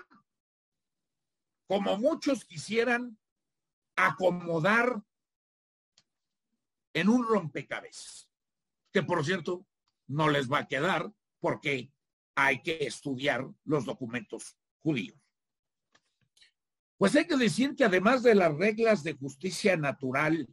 como 1.67 1.97
muchos 1.97 2.43
quisieran 2.43 3.19
acomodar 3.95 5.01
en 6.93 7.10
un 7.10 7.25
rompecabezas, 7.25 8.29
que 8.91 9.03
por 9.03 9.25
cierto 9.25 9.65
no 10.08 10.29
les 10.29 10.51
va 10.51 10.60
a 10.60 10.67
quedar 10.67 11.12
porque 11.39 11.91
hay 12.36 12.62
que 12.62 12.86
estudiar 12.86 13.45
los 13.63 13.86
documentos 13.86 14.58
judíos. 14.81 15.17
Pues 16.97 17.15
hay 17.15 17.27
que 17.27 17.36
decir 17.36 17.75
que 17.75 17.84
además 17.84 18.23
de 18.23 18.36
las 18.36 18.55
reglas 18.55 19.03
de 19.03 19.13
justicia 19.13 19.75
natural 19.75 20.47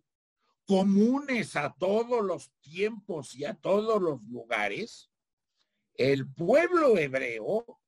comunes 0.66 1.57
a 1.57 1.74
todos 1.78 2.24
los 2.24 2.52
tiempos 2.61 3.35
y 3.35 3.44
a 3.44 3.55
todos 3.55 4.00
los 4.00 4.22
lugares, 4.24 5.11
el 5.94 6.33
pueblo 6.33 6.96
hebreo, 6.98 7.81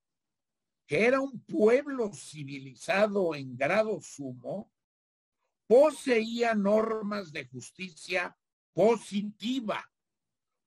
que 0.86 1.06
era 1.06 1.20
un 1.20 1.40
pueblo 1.40 2.12
civilizado 2.12 3.34
en 3.34 3.56
grado 3.56 4.00
sumo, 4.00 4.70
poseía 5.66 6.54
normas 6.54 7.32
de 7.32 7.46
justicia 7.46 8.36
positiva, 8.72 9.90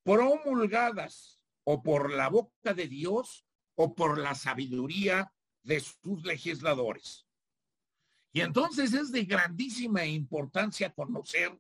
promulgadas 0.04 1.40
o 1.64 1.84
por 1.84 2.12
la 2.12 2.30
boca 2.30 2.74
de 2.74 2.88
Dios 2.88 3.46
o 3.76 3.94
por 3.94 4.18
la 4.18 4.34
sabiduría 4.36 5.34
de 5.64 5.80
sus 5.82 6.24
legisladores. 6.24 7.28
Y 8.32 8.42
entonces 8.42 8.94
es 8.94 9.12
de 9.12 9.26
grandísima 9.26 10.06
importancia 10.06 10.94
conocer 10.94 11.60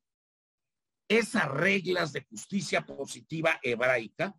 esas 1.08 1.50
reglas 1.50 2.13
de 2.13 2.23
justicia 2.26 2.86
positiva 2.86 3.60
hebraica 3.63 4.36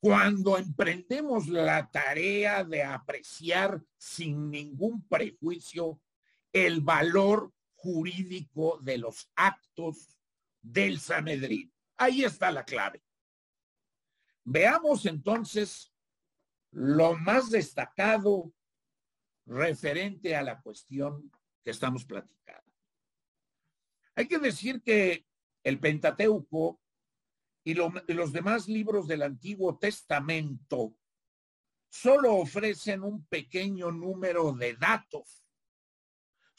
cuando 0.00 0.56
emprendemos 0.56 1.48
la 1.48 1.90
tarea 1.90 2.64
de 2.64 2.82
apreciar 2.82 3.82
sin 3.98 4.50
ningún 4.50 5.06
prejuicio 5.06 6.00
el 6.52 6.80
valor 6.80 7.52
jurídico 7.82 8.78
de 8.82 8.98
los 8.98 9.30
actos 9.34 10.16
del 10.60 11.00
Sanedrín. 11.00 11.72
Ahí 11.96 12.24
está 12.24 12.50
la 12.50 12.64
clave. 12.64 13.02
Veamos 14.44 15.06
entonces 15.06 15.92
lo 16.72 17.16
más 17.16 17.50
destacado 17.50 18.52
referente 19.46 20.36
a 20.36 20.42
la 20.42 20.60
cuestión 20.60 21.30
que 21.62 21.70
estamos 21.70 22.04
platicando. 22.04 22.70
Hay 24.14 24.28
que 24.28 24.38
decir 24.38 24.82
que 24.82 25.26
el 25.64 25.78
Pentateuco 25.78 26.80
y, 27.64 27.74
los 27.74 28.32
demás 28.32 28.68
libros 28.68 29.06
del 29.06 29.22
Antiguo 29.22 29.78
Testamento 29.78 30.96
solo 31.88 32.34
ofrecen 32.34 33.02
un 33.02 33.24
pequeño 33.26 33.90
número 33.90 34.52
de 34.52 34.74
datos 34.76 35.39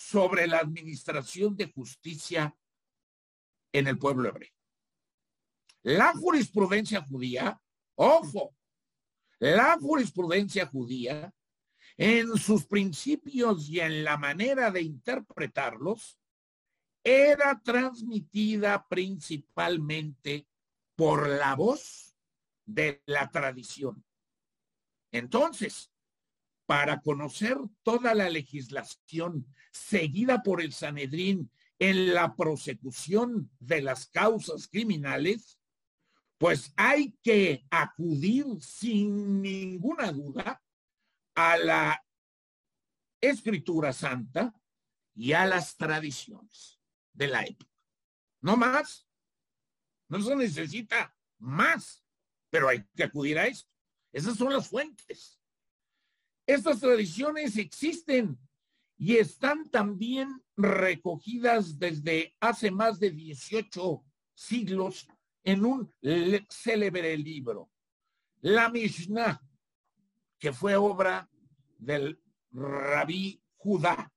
sobre 0.02 0.48
la 0.48 0.58
administración 0.58 1.56
de 1.56 1.72
justicia 1.72 2.56
en 3.72 3.88
el 3.88 3.98
pueblo 3.98 4.30
hebreo. 4.30 4.52
La 5.84 6.14
jurisprudencia 6.14 7.02
judía, 7.04 7.60
ojo, 7.96 8.56
la 9.40 9.78
jurisprudencia 9.80 10.66
judía, 10.68 11.34
en 11.98 12.36
sus 12.38 12.66
principios 12.66 13.70
y 13.70 13.80
en 13.80 14.04
la 14.04 14.18
manera 14.18 14.72
de 14.72 14.82
interpretarlos, 14.82 16.20
era 17.04 17.60
transmitida 17.64 18.88
principalmente 18.88 20.48
por 20.96 21.28
la 21.28 21.56
voz 21.56 22.16
de 22.66 23.02
la 23.06 23.30
tradición. 23.30 24.04
Entonces, 25.12 25.91
para 26.72 27.02
conocer 27.02 27.58
toda 27.84 28.16
la 28.16 28.30
legislación 28.30 29.46
seguida 29.74 30.42
por 30.42 30.62
el 30.62 30.72
Sanedrín 30.72 31.52
en 31.80 32.14
la 32.14 32.34
prosecución 32.34 33.52
de 33.60 33.82
las 33.82 34.06
causas 34.06 34.70
criminales, 34.70 35.60
pues 36.38 36.72
hay 36.78 37.12
que 37.22 37.66
acudir 37.70 38.46
sin 38.62 39.42
ninguna 39.42 40.14
duda 40.14 40.64
a 41.36 41.58
la 41.58 42.06
escritura 43.20 43.92
santa 43.92 44.56
y 45.14 45.34
a 45.34 45.46
las 45.46 45.76
tradiciones 45.76 46.80
de 47.12 47.28
la 47.28 47.44
época. 47.44 47.70
No 48.40 48.56
más. 48.56 49.10
No 50.08 50.22
se 50.22 50.38
necesita 50.38 51.14
más, 51.38 52.06
pero 52.50 52.70
hay 52.70 52.86
que 52.96 53.04
acudir 53.04 53.38
a 53.38 53.48
esto. 53.48 53.70
Esas 54.14 54.38
son 54.38 54.54
las 54.54 54.70
fuentes. 54.70 55.41
Estas 56.46 56.80
tradiciones 56.80 57.58
existen 57.58 58.38
y 58.98 59.18
están 59.18 59.70
también 59.70 60.44
recogidas 60.56 61.80
desde 61.80 62.36
hace 62.40 62.72
más 62.72 63.00
de 63.00 63.12
18 63.12 64.04
siglos 64.34 65.08
en 65.44 65.66
un 65.66 65.94
célebre 66.50 67.18
libro, 67.18 67.72
la 68.42 68.70
Mishnah, 68.70 69.42
que 70.38 70.54
fue 70.54 70.76
obra 70.76 71.30
del 71.78 72.22
rabí 72.52 73.42
Judá. 73.58 74.12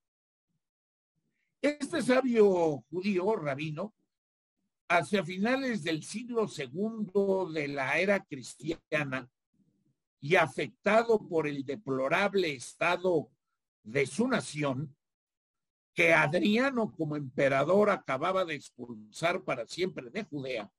Este 1.61 2.03
sabio 2.03 2.85
judío, 2.91 3.37
rabino, 3.37 3.95
hacia 4.89 5.25
finales 5.25 5.83
del 5.83 6.03
siglo 6.03 6.47
segundo 6.47 7.51
de 7.51 7.69
la 7.69 7.99
era 7.99 8.23
cristiana 8.23 9.31
y 10.25 10.37
afectado 10.37 11.29
por 11.29 11.47
el 11.47 11.67
deplorable 11.67 12.55
estado 12.55 13.31
de 13.83 14.07
su 14.07 14.27
nación, 14.27 14.97
que 15.93 16.15
Adriano 16.15 16.95
como 16.97 17.17
emperador 17.17 17.91
acababa 17.91 18.47
de 18.47 18.55
expulsar 18.55 19.45
para 19.45 19.67
siempre 19.67 20.09
de 20.09 20.25
Judea, 20.25 20.73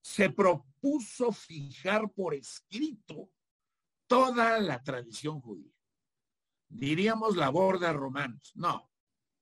se 0.00 0.30
propuso 0.30 1.32
fijar 1.32 2.12
por 2.12 2.32
escrito 2.32 3.28
toda 4.06 4.60
la 4.60 4.80
tradición 4.84 5.40
judía. 5.40 5.74
Diríamos 6.68 7.34
labor 7.34 7.80
de 7.80 7.92
romanos, 7.92 8.52
no, 8.54 8.88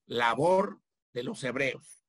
labor 0.06 0.80
de 1.12 1.22
los 1.22 1.44
hebreos. 1.44 2.02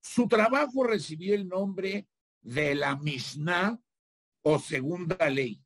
Su 0.00 0.28
trabajo 0.28 0.84
recibió 0.84 1.34
el 1.34 1.48
nombre 1.48 2.08
de 2.40 2.76
la 2.76 2.94
Mishnah 2.94 3.80
o 4.48 4.60
segunda 4.60 5.28
ley 5.28 5.60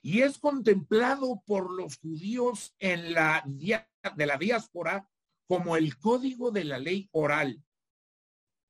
y 0.00 0.22
es 0.22 0.38
contemplado 0.38 1.42
por 1.44 1.70
los 1.70 1.98
judíos 1.98 2.74
en 2.78 3.12
la 3.12 3.44
de 3.46 4.26
la 4.26 4.38
diáspora 4.38 5.06
como 5.46 5.76
el 5.76 5.98
código 5.98 6.50
de 6.50 6.64
la 6.64 6.78
ley 6.78 7.10
oral 7.12 7.62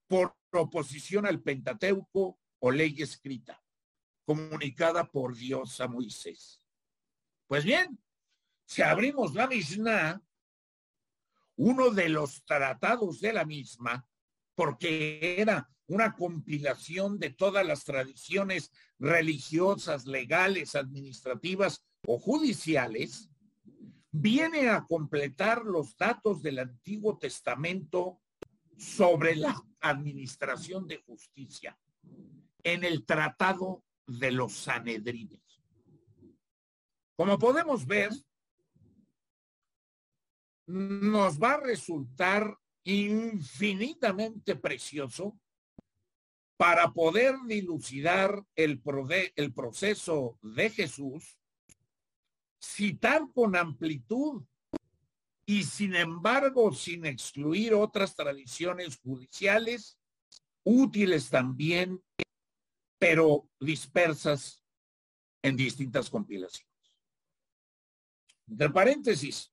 por 0.09 0.37
oposición 0.51 1.27
al 1.27 1.41
Pentateuco 1.41 2.41
o 2.59 2.71
ley 2.73 2.97
escrita 3.03 3.63
comunicada 4.25 5.09
por 5.09 5.37
Dios 5.37 5.81
a 5.81 5.87
Moisés. 5.87 6.61
Pues 7.47 7.63
bien, 7.63 8.03
si 8.65 8.83
abrimos 8.83 9.35
la 9.35 9.47
Mishnah, 9.47 10.21
uno 11.57 11.91
de 11.91 12.09
los 12.09 12.45
tratados 12.45 13.21
de 13.21 13.33
la 13.33 13.45
misma, 13.45 14.09
porque 14.57 15.41
era 15.41 15.71
una 15.87 16.15
compilación 16.15 17.19
de 17.19 17.31
todas 17.31 17.67
las 17.67 17.85
tradiciones 17.85 18.71
religiosas, 18.99 20.07
legales, 20.07 20.75
administrativas 20.75 21.85
o 22.07 22.19
judiciales, 22.19 23.29
viene 24.11 24.69
a 24.69 24.85
completar 24.85 25.65
los 25.65 25.97
datos 25.97 26.43
del 26.43 26.61
Antiguo 26.61 27.19
Testamento 27.19 28.21
sobre 28.77 29.37
la 29.37 29.61
administración 29.81 30.87
de 30.87 31.03
justicia 31.03 31.79
en 32.63 32.85
el 32.85 33.05
Tratado 33.05 33.85
de 34.07 34.31
los 34.31 34.53
Sanedrines. 34.53 35.41
Como 37.17 37.39
podemos 37.39 37.87
ver, 37.87 38.11
nos 40.67 41.39
va 41.39 41.53
a 41.53 41.61
resultar 41.61 42.57
infinitamente 42.85 44.57
precioso 44.57 45.39
para 46.57 46.93
poder 46.93 47.35
dilucidar 47.47 48.45
el, 48.55 48.81
el 49.37 49.53
proceso 49.53 50.39
de 50.43 50.71
Jesús, 50.71 51.39
citar 52.61 53.23
con 53.35 53.57
amplitud 53.57 54.45
y 55.47 55.65
sin 55.65 55.95
embargo 55.95 56.73
sin 56.73 57.05
excluir 57.05 57.75
otras 57.75 58.15
tradiciones 58.15 58.99
judiciales 58.99 59.99
útiles 60.63 61.29
también, 61.29 62.03
pero 62.99 63.49
dispersas 63.61 64.63
en 65.43 65.57
distintas 65.57 66.09
compilaciones. 66.09 66.73
Entre 68.49 68.71
paréntesis, 68.71 69.53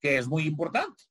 que 0.00 0.16
es 0.16 0.26
muy 0.26 0.44
importante. 0.44 1.04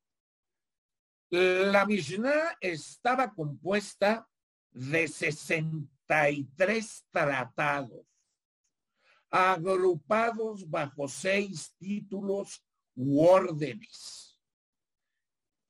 La 1.30 1.86
Mishnah 1.86 2.58
estaba 2.62 3.34
compuesta 3.34 4.28
de 4.72 5.07
63 5.07 7.05
tratados, 7.11 8.05
agrupados 9.30 10.70
bajo 10.70 11.07
seis 11.07 11.74
títulos 11.78 12.63
u 12.95 13.26
órdenes. 13.26 14.39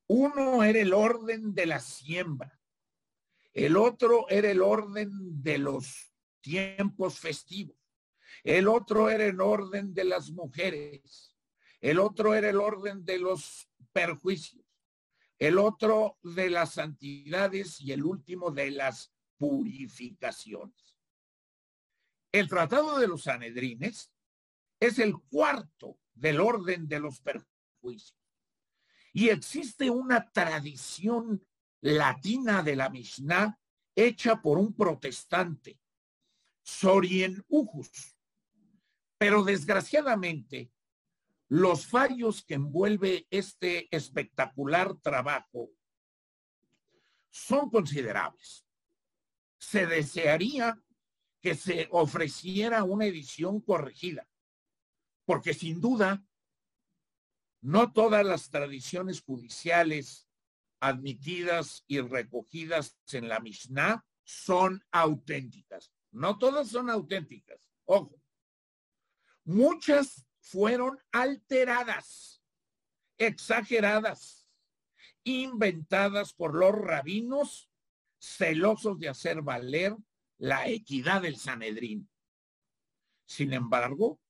Uno 0.07 0.63
era 0.63 0.79
el 0.79 0.93
orden 0.93 1.53
de 1.53 1.65
la 1.65 1.79
siembra, 1.79 2.57
el 3.53 3.75
otro 3.75 4.29
era 4.29 4.49
el 4.49 4.61
orden 4.61 5.09
de 5.43 5.57
los 5.57 6.13
tiempos 6.41 7.19
festivos, 7.19 7.75
el 8.43 8.67
otro 8.67 9.09
era 9.09 9.25
el 9.25 9.41
orden 9.41 9.93
de 9.93 10.05
las 10.05 10.31
mujeres, 10.31 11.35
el 11.81 11.99
otro 11.99 12.33
era 12.33 12.49
el 12.49 12.57
orden 12.57 13.03
de 13.03 13.19
los 13.19 13.69
perjuicios, 13.91 14.66
el 15.39 15.57
otro 15.57 16.17
de 16.23 16.49
las 16.49 16.73
santidades 16.73 17.79
y 17.81 17.91
el 17.91 18.03
último 18.03 18.51
de 18.51 18.71
las 18.71 19.13
purificaciones. 19.37 20.97
El 22.31 22.47
Tratado 22.47 22.99
de 22.99 23.07
los 23.07 23.23
Sanedrines 23.23 24.11
es 24.79 24.99
el 24.99 25.15
cuarto 25.29 25.99
del 26.13 26.39
orden 26.39 26.87
de 26.87 26.99
los 26.99 27.19
perjuicios. 27.21 28.17
Y 29.13 29.29
existe 29.29 29.89
una 29.89 30.29
tradición 30.31 31.45
latina 31.81 32.63
de 32.63 32.75
la 32.75 32.89
Mishnah 32.89 33.59
hecha 33.95 34.41
por 34.41 34.57
un 34.57 34.75
protestante, 34.75 35.79
Sorien 36.61 37.43
Ujus. 37.47 38.15
Pero 39.17 39.43
desgraciadamente, 39.43 40.71
los 41.49 41.87
fallos 41.87 42.43
que 42.43 42.55
envuelve 42.55 43.27
este 43.29 43.87
espectacular 43.95 44.95
trabajo 45.01 45.69
son 47.29 47.69
considerables. 47.69 48.65
Se 49.57 49.85
desearía 49.85 50.81
que 51.41 51.55
se 51.55 51.87
ofreciera 51.91 52.83
una 52.83 53.05
edición 53.05 53.61
corregida, 53.61 54.27
porque 55.25 55.53
sin 55.53 55.79
duda 55.79 56.25
no 57.61 57.91
todas 57.91 58.25
las 58.25 58.49
tradiciones 58.49 59.21
judiciales 59.21 60.27
admitidas 60.79 61.83
y 61.87 62.01
recogidas 62.01 62.97
en 63.11 63.29
la 63.29 63.39
Mishnah 63.39 64.05
son 64.23 64.83
auténticas. 64.91 65.91
No 66.11 66.37
todas 66.37 66.69
son 66.69 66.89
auténticas. 66.89 67.69
Ojo. 67.85 68.21
Muchas 69.43 70.26
fueron 70.49 70.97
alteradas, 71.11 72.41
exageradas, 73.17 74.47
inventadas 75.23 76.33
por 76.33 76.55
los 76.55 76.71
rabinos 76.73 77.69
celosos 78.17 78.97
de 78.97 79.09
hacer 79.09 79.41
valer 79.41 79.95
la 80.37 80.69
equidad 80.69 81.21
del 81.21 81.35
Sanedrín. 81.35 82.09
Sin 83.25 83.51
embargo, 83.51 84.21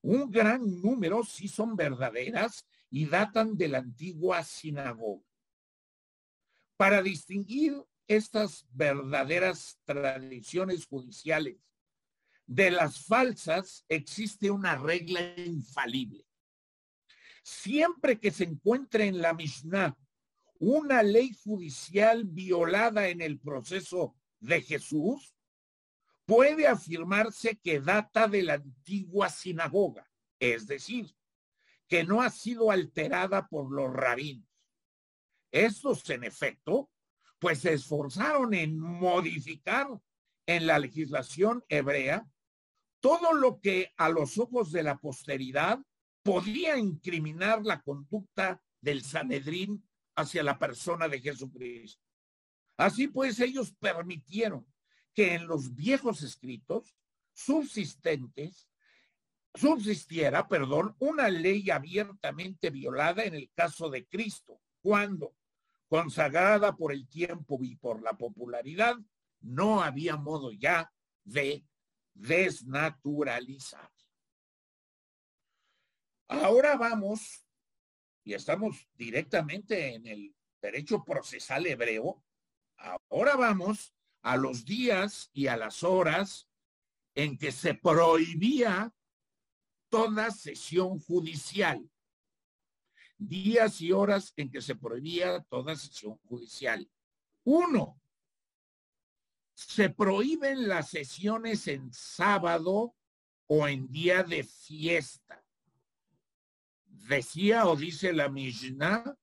un 0.00 0.28
gran 0.28 0.82
número 0.82 1.22
sí 1.22 1.46
son 1.46 1.76
verdaderas 1.76 2.66
y 2.90 3.06
datan 3.06 3.56
de 3.56 3.68
la 3.68 3.78
antigua 3.78 4.42
sinagoga. 4.42 5.22
Para 6.76 7.00
distinguir 7.00 7.80
estas 8.08 8.66
verdaderas 8.72 9.78
tradiciones 9.84 10.84
judiciales 10.86 11.58
de 12.46 12.70
las 12.70 13.04
falsas 13.04 13.84
existe 13.88 14.50
una 14.50 14.76
regla 14.76 15.20
infalible. 15.36 16.26
Siempre 17.42 18.20
que 18.20 18.30
se 18.30 18.44
encuentre 18.44 19.06
en 19.06 19.20
la 19.20 19.34
Mishnah 19.34 19.96
una 20.58 21.02
ley 21.02 21.32
judicial 21.42 22.24
violada 22.24 23.08
en 23.08 23.20
el 23.20 23.40
proceso 23.40 24.14
de 24.38 24.62
Jesús, 24.62 25.34
puede 26.24 26.68
afirmarse 26.68 27.58
que 27.58 27.80
data 27.80 28.28
de 28.28 28.42
la 28.42 28.54
antigua 28.54 29.28
sinagoga, 29.28 30.08
es 30.38 30.66
decir, 30.66 31.16
que 31.88 32.04
no 32.04 32.22
ha 32.22 32.30
sido 32.30 32.70
alterada 32.70 33.48
por 33.48 33.72
los 33.72 33.92
rabinos. 33.92 34.48
Estos, 35.50 36.08
en 36.10 36.24
efecto, 36.24 36.90
pues 37.38 37.58
se 37.58 37.72
esforzaron 37.74 38.54
en 38.54 38.78
modificar 38.78 39.88
en 40.46 40.66
la 40.66 40.78
legislación 40.78 41.64
hebrea 41.68 42.26
todo 43.02 43.34
lo 43.34 43.60
que 43.60 43.92
a 43.96 44.08
los 44.08 44.38
ojos 44.38 44.70
de 44.70 44.84
la 44.84 44.96
posteridad 44.96 45.80
podía 46.22 46.78
incriminar 46.78 47.62
la 47.64 47.82
conducta 47.82 48.62
del 48.80 49.02
Sanedrín 49.02 49.84
hacia 50.14 50.44
la 50.44 50.56
persona 50.56 51.08
de 51.08 51.20
Jesucristo. 51.20 52.00
Así 52.76 53.08
pues, 53.08 53.40
ellos 53.40 53.74
permitieron 53.80 54.64
que 55.14 55.34
en 55.34 55.48
los 55.48 55.74
viejos 55.74 56.22
escritos 56.22 56.96
subsistentes 57.34 58.68
subsistiera, 59.52 60.46
perdón, 60.46 60.94
una 61.00 61.28
ley 61.28 61.70
abiertamente 61.70 62.70
violada 62.70 63.24
en 63.24 63.34
el 63.34 63.50
caso 63.52 63.90
de 63.90 64.06
Cristo, 64.06 64.60
cuando, 64.80 65.34
consagrada 65.88 66.76
por 66.76 66.92
el 66.92 67.08
tiempo 67.08 67.58
y 67.62 67.74
por 67.74 68.00
la 68.00 68.12
popularidad, 68.12 68.96
no 69.40 69.82
había 69.82 70.16
modo 70.16 70.52
ya 70.52 70.92
de 71.24 71.64
desnaturalizar. 72.14 73.90
Ahora 76.28 76.76
vamos, 76.76 77.46
y 78.24 78.34
estamos 78.34 78.88
directamente 78.94 79.94
en 79.94 80.06
el 80.06 80.34
derecho 80.60 81.04
procesal 81.04 81.66
hebreo, 81.66 82.24
ahora 83.08 83.36
vamos 83.36 83.94
a 84.22 84.36
los 84.36 84.64
días 84.64 85.28
y 85.32 85.48
a 85.48 85.56
las 85.56 85.82
horas 85.82 86.48
en 87.14 87.36
que 87.36 87.52
se 87.52 87.74
prohibía 87.74 88.94
toda 89.90 90.30
sesión 90.30 90.98
judicial. 91.00 91.90
Días 93.18 93.80
y 93.80 93.92
horas 93.92 94.32
en 94.36 94.50
que 94.50 94.62
se 94.62 94.74
prohibía 94.74 95.42
toda 95.44 95.76
sesión 95.76 96.16
judicial. 96.28 96.90
Uno, 97.44 98.01
se 99.68 99.90
prohíben 99.90 100.68
las 100.68 100.90
sesiones 100.90 101.66
en 101.68 101.92
sábado 101.92 102.94
o 103.46 103.68
en 103.68 103.90
día 103.90 104.22
de 104.22 104.44
fiesta. 104.44 105.44
Decía 106.84 107.66
o 107.66 107.76
dice 107.76 108.12
la 108.12 108.28
Mishnah, 108.28 109.16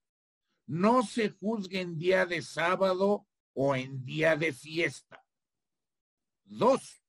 no 0.67 1.03
se 1.03 1.29
juzgue 1.29 1.81
en 1.81 1.97
día 1.97 2.25
de 2.25 2.41
sábado 2.41 3.27
o 3.53 3.75
en 3.75 4.05
día 4.05 4.35
de 4.35 4.53
fiesta. 4.53 5.25
Dos, 6.43 7.03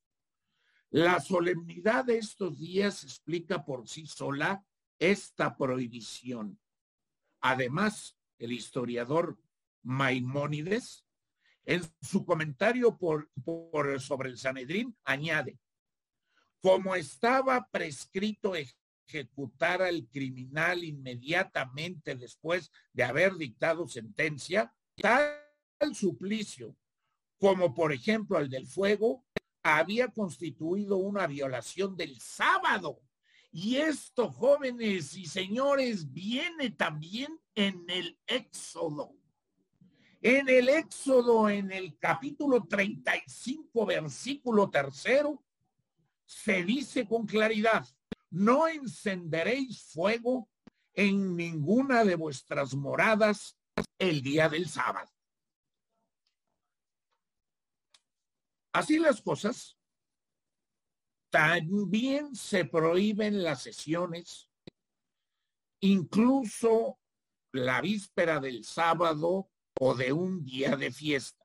la 0.91 1.21
solemnidad 1.21 2.05
de 2.05 2.19
estos 2.19 2.59
días 2.59 3.05
explica 3.05 3.65
por 3.65 3.89
sí 3.89 4.07
sola 4.07 4.65
esta 4.99 5.57
prohibición. 5.57 6.59
Además, 7.41 8.17
el 8.39 8.53
historiador 8.53 9.39
Maimónides, 9.83 11.05
en 11.65 11.83
su 12.01 12.25
comentario 12.25 12.97
por, 12.97 13.31
sobre 14.01 14.31
el 14.31 14.39
Sanedrín, 14.39 14.97
añade, 15.05 15.59
como 16.61 16.95
estaba 16.95 17.69
prescrito 17.71 18.55
ejecutar 18.55 19.83
al 19.83 20.07
criminal 20.09 20.85
inmediatamente 20.85 22.15
después 22.15 22.71
de 22.93 23.05
haber 23.05 23.35
dictado 23.35 23.89
sentencia, 23.89 24.73
tal 24.97 25.95
suplicio, 25.95 26.77
como 27.39 27.75
por 27.75 27.93
ejemplo 27.93 28.39
el 28.39 28.51
del 28.51 28.67
fuego, 28.67 29.25
había 29.63 30.09
constituido 30.09 30.97
una 30.97 31.27
violación 31.27 31.97
del 31.97 32.21
sábado. 32.21 33.01
Y 33.53 33.77
esto, 33.77 34.31
jóvenes 34.31 35.17
y 35.17 35.27
señores, 35.27 36.13
viene 36.13 36.71
también 36.71 37.41
en 37.55 37.85
el 37.89 38.19
Éxodo. 38.27 39.17
En 40.23 40.51
el 40.51 40.69
Éxodo, 40.69 41.49
en 41.49 41.73
el 41.73 41.97
capítulo 41.99 42.65
35, 42.65 43.87
versículo 43.87 44.69
tercero, 44.69 45.43
se 46.27 46.63
dice 46.63 47.09
con 47.09 47.27
claridad, 47.27 47.87
no 48.29 48.69
encenderéis 48.69 49.83
fuego 49.83 50.49
en 50.93 51.37
ninguna 51.37 52.05
de 52.05 52.17
vuestras 52.17 52.75
moradas 52.75 53.57
el 53.99 54.21
día 54.21 54.51
del 54.51 54.69
sábado. 54.69 55.11
Así 58.73 58.99
las 58.99 59.23
cosas, 59.23 59.79
también 61.31 62.35
se 62.35 62.67
prohíben 62.67 63.43
las 63.43 63.63
sesiones, 63.63 64.51
incluso 65.81 66.99
la 67.53 67.81
víspera 67.81 68.39
del 68.39 68.65
sábado 68.65 69.51
o 69.83 69.95
de 69.95 70.13
un 70.13 70.45
día 70.45 70.77
de 70.77 70.91
fiesta. 70.93 71.43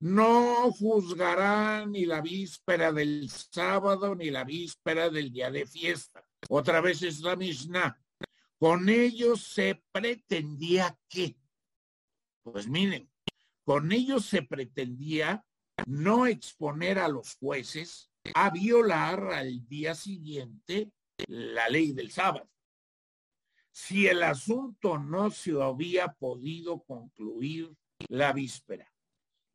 No 0.00 0.72
juzgarán 0.72 1.92
ni 1.92 2.06
la 2.06 2.22
víspera 2.22 2.92
del 2.92 3.28
sábado 3.28 4.14
ni 4.14 4.30
la 4.30 4.44
víspera 4.44 5.10
del 5.10 5.30
día 5.30 5.50
de 5.50 5.66
fiesta. 5.66 6.24
Otra 6.48 6.80
vez 6.80 7.02
es 7.02 7.20
la 7.20 7.36
misma. 7.36 8.00
Con 8.58 8.88
ellos 8.88 9.42
se 9.42 9.82
pretendía 9.92 10.98
que, 11.08 11.36
pues 12.42 12.68
miren, 12.68 13.10
con 13.64 13.92
ellos 13.92 14.24
se 14.24 14.42
pretendía 14.42 15.44
no 15.86 16.26
exponer 16.26 16.98
a 16.98 17.08
los 17.08 17.36
jueces 17.36 18.10
a 18.34 18.48
violar 18.50 19.32
al 19.32 19.68
día 19.68 19.94
siguiente 19.94 20.90
la 21.26 21.68
ley 21.68 21.92
del 21.92 22.10
sábado. 22.10 22.48
Si 23.80 24.08
el 24.08 24.24
asunto 24.24 24.98
no 24.98 25.30
se 25.30 25.52
había 25.62 26.08
podido 26.08 26.82
concluir 26.82 27.76
la 28.08 28.32
víspera. 28.32 28.92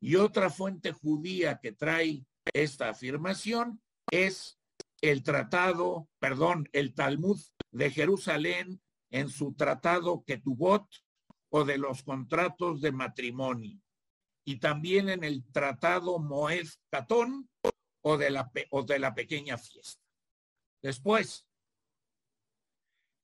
Y 0.00 0.16
otra 0.16 0.48
fuente 0.48 0.92
judía 0.92 1.60
que 1.62 1.72
trae 1.72 2.24
esta 2.54 2.88
afirmación 2.88 3.82
es 4.10 4.58
el 5.02 5.22
tratado, 5.22 6.08
perdón, 6.20 6.70
el 6.72 6.94
Talmud 6.94 7.38
de 7.70 7.90
Jerusalén 7.90 8.80
en 9.10 9.28
su 9.28 9.52
tratado 9.52 10.24
Ketubot 10.24 10.88
o 11.50 11.66
de 11.66 11.76
los 11.76 12.02
contratos 12.02 12.80
de 12.80 12.92
matrimonio 12.92 13.78
y 14.46 14.58
también 14.58 15.10
en 15.10 15.22
el 15.22 15.44
tratado 15.52 16.18
Moed 16.18 16.66
Catón 16.88 17.50
o 18.00 18.16
de, 18.16 18.30
la, 18.30 18.50
o 18.70 18.84
de 18.84 18.98
la 18.98 19.14
pequeña 19.14 19.58
fiesta. 19.58 20.02
Después, 20.80 21.46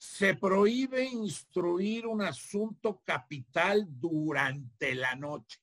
se 0.00 0.34
prohíbe 0.34 1.04
instruir 1.04 2.06
un 2.06 2.22
asunto 2.22 3.02
capital 3.04 3.86
durante 3.86 4.94
la 4.94 5.14
noche. 5.14 5.58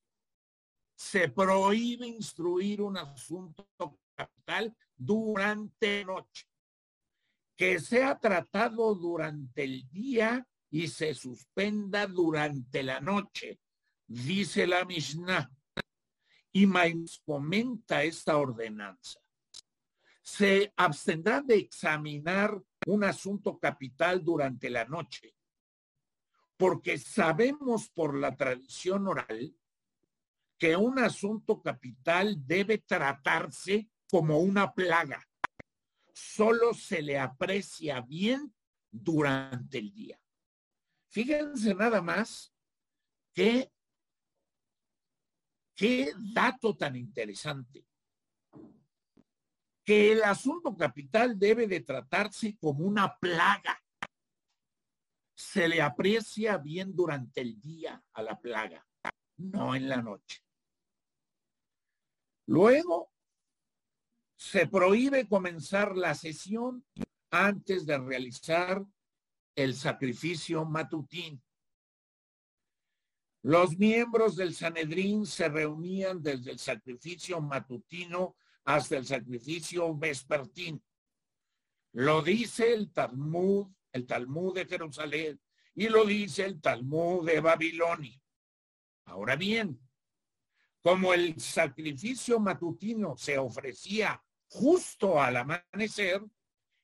Se 0.95 1.29
prohíbe 1.29 2.05
instruir 2.05 2.81
un 2.81 2.97
asunto 2.97 3.69
capital 4.15 4.75
durante 4.95 6.01
la 6.01 6.13
noche. 6.13 6.47
Que 7.55 7.79
sea 7.79 8.19
tratado 8.19 8.93
durante 8.93 9.63
el 9.63 9.89
día 9.89 10.47
y 10.69 10.87
se 10.87 11.15
suspenda 11.15 12.05
durante 12.05 12.83
la 12.83 12.99
noche 12.99 13.59
dice 14.07 14.65
la 14.65 14.85
Mishnah, 14.85 15.51
y 16.51 16.65
Maimonides 16.65 17.21
comenta 17.25 18.03
esta 18.03 18.37
ordenanza. 18.37 19.19
Se 20.27 20.73
abstendrán 20.75 21.47
de 21.47 21.55
examinar 21.55 22.61
un 22.85 23.05
asunto 23.05 23.57
capital 23.57 24.25
durante 24.25 24.69
la 24.69 24.83
noche, 24.83 25.33
porque 26.57 26.97
sabemos 26.97 27.89
por 27.89 28.13
la 28.13 28.35
tradición 28.35 29.07
oral 29.07 29.55
que 30.57 30.75
un 30.75 30.99
asunto 30.99 31.61
capital 31.61 32.45
debe 32.45 32.79
tratarse 32.79 33.89
como 34.09 34.39
una 34.39 34.73
plaga. 34.73 35.25
Solo 36.11 36.73
se 36.73 37.01
le 37.01 37.17
aprecia 37.17 38.01
bien 38.01 38.53
durante 38.91 39.77
el 39.77 39.93
día. 39.93 40.19
Fíjense 41.07 41.73
nada 41.73 42.01
más 42.01 42.51
que 43.33 43.71
Qué 45.77 46.11
dato 46.33 46.75
tan 46.75 46.95
interesante. 46.95 47.85
Que 49.87 50.11
el 50.11 50.21
asunto 50.23 50.75
capital 50.75 51.39
debe 51.39 51.65
de 51.65 51.79
tratarse 51.79 52.57
como 52.57 52.83
una 52.83 53.17
plaga. 53.17 53.81
Se 55.33 55.65
le 55.69 55.81
aprecia 55.81 56.57
bien 56.57 56.93
durante 56.93 57.39
el 57.39 57.61
día 57.61 58.03
a 58.11 58.21
la 58.21 58.37
plaga, 58.37 58.85
no 59.37 59.75
en 59.75 59.87
la 59.87 60.01
noche. 60.01 60.43
Luego, 62.47 63.13
se 64.35 64.67
prohíbe 64.67 65.25
comenzar 65.25 65.95
la 65.95 66.15
sesión 66.15 66.85
antes 67.31 67.85
de 67.85 67.97
realizar 67.97 68.85
el 69.55 69.73
sacrificio 69.73 70.65
matutín. 70.65 71.41
Los 73.41 73.77
miembros 73.77 74.35
del 74.35 74.53
Sanedrín 74.53 75.25
se 75.25 75.47
reunían 75.47 76.21
desde 76.21 76.51
el 76.51 76.59
sacrificio 76.59 77.39
matutino 77.39 78.35
hasta 78.67 78.97
el 78.97 79.05
sacrificio 79.05 79.95
vespertino. 79.95 80.81
Lo 81.93 82.21
dice 82.21 82.73
el 82.73 82.91
Talmud, 82.91 83.67
el 83.93 84.05
Talmud 84.05 84.53
de 84.55 84.65
Jerusalén, 84.65 85.41
y 85.73 85.87
lo 85.87 86.05
dice 86.05 86.43
el 86.43 86.59
Talmud 86.59 87.25
de 87.25 87.39
Babilonia. 87.39 88.21
Ahora 89.05 89.37
bien, 89.37 89.79
como 90.81 91.13
el 91.13 91.39
sacrificio 91.39 92.41
matutino 92.41 93.15
se 93.15 93.37
ofrecía 93.37 94.21
justo 94.49 95.21
al 95.21 95.37
amanecer, 95.37 96.21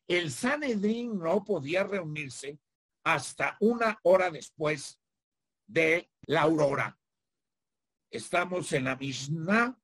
el 0.08 0.32
Sanedrín 0.32 1.20
no 1.20 1.44
podía 1.44 1.84
reunirse 1.84 2.60
hasta 3.04 3.58
una 3.60 4.00
hora 4.04 4.32
después 4.32 5.02
de 5.68 6.10
la 6.28 6.44
aurora. 6.44 6.98
Estamos 8.10 8.72
en 8.72 8.86
la 8.86 8.96
Mishnah, 8.96 9.78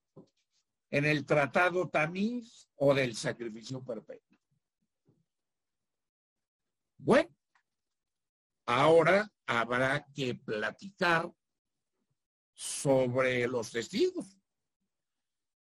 en 0.92 1.06
el 1.06 1.26
tratado 1.26 1.90
Tamiz 1.90 2.70
o 2.76 2.94
del 2.94 3.16
sacrificio 3.16 3.84
perpetuo. 3.84 4.38
Bueno, 6.98 7.30
ahora 8.66 9.32
habrá 9.46 10.06
que 10.14 10.36
platicar 10.36 11.32
sobre 12.54 13.48
los 13.48 13.72
testigos 13.72 14.38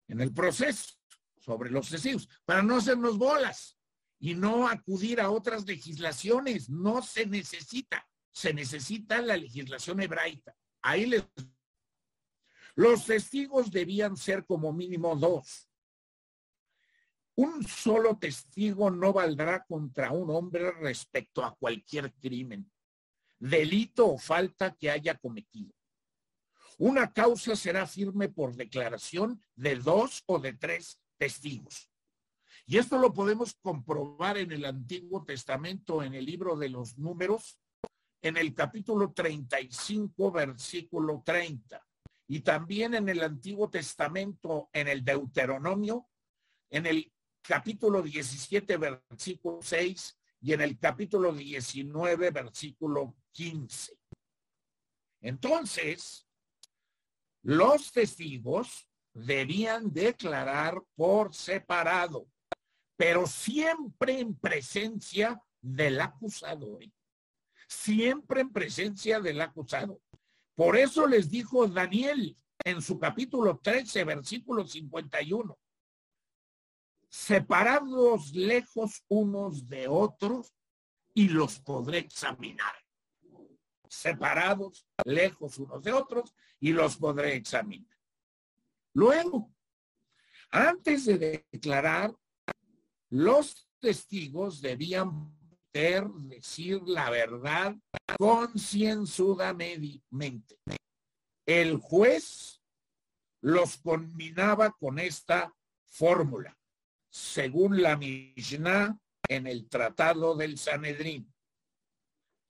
en 0.09 0.21
el 0.21 0.33
proceso, 0.33 0.95
sobre 1.37 1.71
los 1.71 1.91
testigos, 1.91 2.29
para 2.45 2.63
no 2.63 2.77
hacernos 2.77 3.19
bolas 3.19 3.79
y 4.19 4.35
no 4.35 4.67
acudir 4.67 5.21
a 5.21 5.31
otras 5.31 5.67
legislaciones. 5.67 6.71
No 6.71 7.03
se 7.03 7.27
necesita, 7.27 8.09
se 8.31 8.55
necesita 8.55 9.21
la 9.21 9.37
legislación 9.37 10.01
hebraica. 10.01 10.57
Ahí 10.83 11.07
les... 11.07 11.25
Los 12.79 13.07
testigos 13.07 13.73
debían 13.73 14.17
ser 14.17 14.47
como 14.47 14.73
mínimo 14.73 15.17
dos. 15.17 15.69
Un 17.35 17.67
solo 17.67 18.17
testigo 18.19 18.89
no 18.89 19.13
valdrá 19.13 19.65
contra 19.65 20.13
un 20.13 20.31
hombre 20.31 20.71
respecto 20.71 21.45
a 21.45 21.57
cualquier 21.57 22.15
crimen, 22.15 22.71
delito 23.37 24.07
o 24.07 24.17
falta 24.17 24.77
que 24.77 24.93
haya 24.93 25.19
cometido. 25.19 25.75
Una 26.79 27.13
causa 27.13 27.57
será 27.57 27.85
firme 27.85 28.29
por 28.29 28.55
declaración 28.55 29.43
de 29.57 29.75
dos 29.75 30.23
o 30.27 30.39
de 30.39 30.53
tres 30.53 31.01
testigos. 31.17 31.91
Y 32.65 32.79
esto 32.79 32.97
lo 32.99 33.13
podemos 33.13 33.57
comprobar 33.61 34.39
en 34.39 34.53
el 34.53 34.65
Antiguo 34.65 35.25
Testamento, 35.25 36.01
en 36.05 36.15
el 36.15 36.25
libro 36.25 36.55
de 36.55 36.69
los 36.69 36.97
números, 36.97 37.59
en 38.23 38.37
el 38.37 38.55
capítulo 38.55 39.13
35, 39.13 40.31
versículo 40.31 41.25
30. 41.27 41.88
Y 42.29 42.41
también 42.41 42.95
en 42.95 43.09
el 43.09 43.23
Antiguo 43.23 43.71
Testamento, 43.71 44.69
en 44.73 44.87
el 44.89 45.05
Deuteronomio, 45.05 46.09
en 46.71 46.87
el 46.87 47.13
capítulo 47.43 48.03
17, 48.03 48.77
versículo 48.77 49.59
6 49.63 50.19
y 50.43 50.53
en 50.53 50.61
el 50.61 50.79
capítulo 50.79 51.33
19, 51.33 52.31
versículo 52.31 53.17
15. 53.33 53.99
Entonces, 55.23 56.29
los 57.43 57.91
testigos 57.91 58.89
debían 59.15 59.93
declarar 59.93 60.81
por 60.95 61.35
separado 61.35 62.29
pero 62.99 63.29
siempre 63.29 64.19
en 64.19 64.35
presencia 64.35 65.41
del 65.63 66.01
acusado. 66.01 66.81
Siempre 67.69 68.41
en 68.41 68.53
presencia 68.53 69.21
del 69.21 69.41
acusado. 69.41 70.01
Por 70.59 70.77
eso 70.77 71.07
les 71.07 71.31
dijo 71.31 71.69
Daniel 71.69 72.37
en 72.65 72.83
su 72.83 72.99
capítulo 72.99 73.61
13, 73.63 74.03
versículo 74.03 74.67
51. 74.67 75.57
Separados 77.09 78.33
lejos 78.33 79.05
unos 79.07 79.69
de 79.69 79.87
otros 79.87 80.53
y 81.15 81.29
los 81.29 81.61
podré 81.61 81.99
examinar. 81.99 82.75
Separados 83.89 84.85
lejos 85.05 85.59
unos 85.59 85.85
de 85.85 85.93
otros 85.93 86.35
y 86.59 86.73
los 86.73 86.97
podré 86.97 87.37
examinar. 87.37 87.97
Luego, 88.95 89.55
antes 90.51 91.05
de 91.05 91.47
declarar 91.53 92.13
los 93.11 93.71
testigos 93.79 94.61
debían 94.61 95.38
decir 95.79 96.83
la 96.87 97.11
verdad 97.11 97.77
concienzudamente. 98.19 100.59
El 101.47 101.77
juez 101.77 102.61
los 103.41 103.77
combinaba 103.77 104.73
con 104.73 104.99
esta 104.99 105.55
fórmula, 105.87 106.59
según 107.09 107.81
la 107.81 107.97
Mishnah 107.97 108.99
en 109.29 109.47
el 109.47 109.69
Tratado 109.69 110.35
del 110.35 110.59
Sanedrín. 110.59 111.33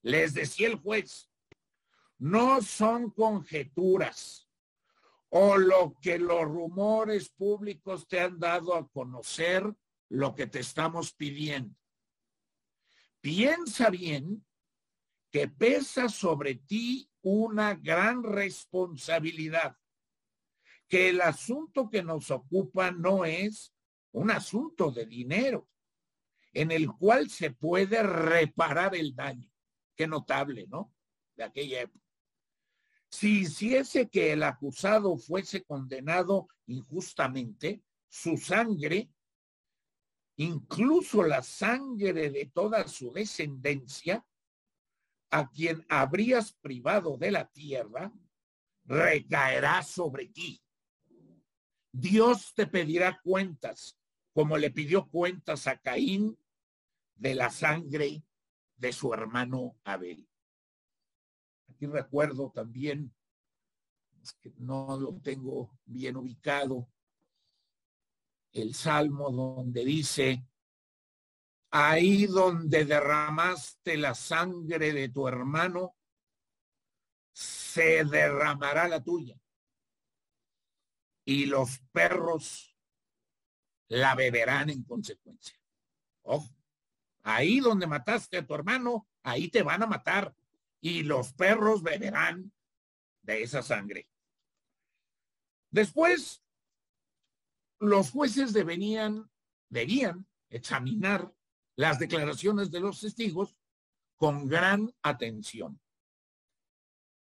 Les 0.02 0.32
decía 0.32 0.68
el 0.68 0.76
juez, 0.76 1.30
no 2.18 2.62
son 2.62 3.10
conjeturas 3.10 4.48
o 5.28 5.58
lo 5.58 5.98
que 6.00 6.18
los 6.18 6.44
rumores 6.44 7.28
públicos 7.28 8.08
te 8.08 8.20
han 8.20 8.38
dado 8.38 8.74
a 8.74 8.88
conocer 8.88 9.70
lo 10.08 10.34
que 10.34 10.46
te 10.46 10.60
estamos 10.60 11.12
pidiendo. 11.12 11.76
Piensa 13.20 13.90
bien 13.90 14.44
que 15.30 15.48
pesa 15.48 16.08
sobre 16.08 16.54
ti 16.54 17.10
una 17.22 17.74
gran 17.74 18.22
responsabilidad, 18.22 19.76
que 20.88 21.10
el 21.10 21.20
asunto 21.20 21.90
que 21.90 22.02
nos 22.02 22.30
ocupa 22.30 22.90
no 22.90 23.24
es 23.24 23.74
un 24.12 24.30
asunto 24.30 24.90
de 24.90 25.06
dinero, 25.06 25.68
en 26.52 26.70
el 26.70 26.90
cual 26.92 27.28
se 27.28 27.50
puede 27.50 28.02
reparar 28.02 28.94
el 28.94 29.14
daño. 29.14 29.50
Qué 29.94 30.06
notable, 30.06 30.66
¿no? 30.68 30.94
De 31.36 31.44
aquella 31.44 31.82
época. 31.82 32.04
Si 33.10 33.40
hiciese 33.40 34.08
que 34.08 34.32
el 34.32 34.42
acusado 34.42 35.16
fuese 35.16 35.64
condenado 35.64 36.48
injustamente, 36.66 37.82
su 38.08 38.36
sangre 38.36 39.10
incluso 40.38 41.24
la 41.24 41.42
sangre 41.42 42.30
de 42.30 42.46
toda 42.46 42.86
su 42.88 43.12
descendencia, 43.12 44.24
a 45.30 45.50
quien 45.50 45.84
habrías 45.88 46.52
privado 46.52 47.18
de 47.18 47.30
la 47.32 47.48
tierra, 47.50 48.12
recaerá 48.84 49.82
sobre 49.82 50.28
ti. 50.28 50.62
Dios 51.92 52.54
te 52.54 52.66
pedirá 52.66 53.20
cuentas, 53.22 53.98
como 54.32 54.56
le 54.56 54.70
pidió 54.70 55.08
cuentas 55.08 55.66
a 55.66 55.78
Caín 55.78 56.38
de 57.16 57.34
la 57.34 57.50
sangre 57.50 58.22
de 58.76 58.92
su 58.92 59.12
hermano 59.12 59.76
Abel. 59.82 60.28
Aquí 61.68 61.86
recuerdo 61.86 62.52
también, 62.52 63.12
que 64.40 64.52
no 64.58 64.98
lo 65.00 65.14
tengo 65.20 65.76
bien 65.84 66.16
ubicado, 66.16 66.88
el 68.52 68.74
salmo 68.74 69.30
donde 69.30 69.84
dice, 69.84 70.44
ahí 71.70 72.26
donde 72.26 72.84
derramaste 72.84 73.96
la 73.96 74.14
sangre 74.14 74.92
de 74.92 75.08
tu 75.08 75.28
hermano, 75.28 75.96
se 77.32 78.04
derramará 78.04 78.88
la 78.88 79.02
tuya. 79.02 79.38
Y 81.24 81.46
los 81.46 81.80
perros 81.92 82.74
la 83.88 84.14
beberán 84.14 84.70
en 84.70 84.82
consecuencia. 84.82 85.58
Ojo, 86.22 86.54
ahí 87.22 87.60
donde 87.60 87.86
mataste 87.86 88.38
a 88.38 88.46
tu 88.46 88.54
hermano, 88.54 89.08
ahí 89.22 89.48
te 89.48 89.62
van 89.62 89.82
a 89.82 89.86
matar. 89.86 90.34
Y 90.80 91.02
los 91.02 91.32
perros 91.32 91.82
beberán 91.82 92.52
de 93.22 93.42
esa 93.42 93.62
sangre. 93.62 94.08
Después 95.70 96.42
los 97.80 98.10
jueces 98.10 98.52
deberían, 98.52 99.30
debían 99.68 100.26
examinar 100.50 101.32
las 101.76 101.98
declaraciones 101.98 102.70
de 102.70 102.80
los 102.80 103.00
testigos 103.00 103.56
con 104.16 104.48
gran 104.48 104.92
atención. 105.02 105.80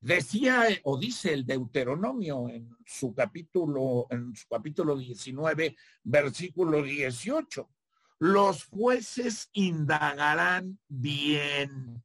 Decía 0.00 0.66
o 0.82 0.98
dice 0.98 1.32
el 1.32 1.46
Deuteronomio 1.46 2.48
en 2.48 2.76
su 2.84 3.14
capítulo, 3.14 4.08
en 4.10 4.34
su 4.34 4.48
capítulo 4.48 4.96
19, 4.96 5.76
versículo 6.02 6.82
18. 6.82 7.70
Los 8.18 8.64
jueces 8.64 9.48
indagarán 9.52 10.78
bien. 10.88 12.02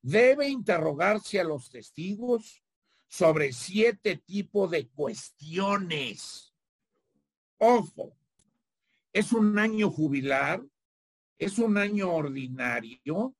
Debe 0.00 0.48
interrogarse 0.48 1.40
a 1.40 1.44
los 1.44 1.68
testigos 1.68 2.62
sobre 3.08 3.52
siete 3.52 4.16
tipos 4.16 4.70
de 4.70 4.88
cuestiones 4.88 6.51
Ojo, 7.64 8.18
es 9.12 9.32
un 9.32 9.56
año 9.56 9.88
jubilar, 9.88 10.60
es 11.38 11.58
un 11.58 11.78
año 11.78 12.12
ordinario. 12.12 13.36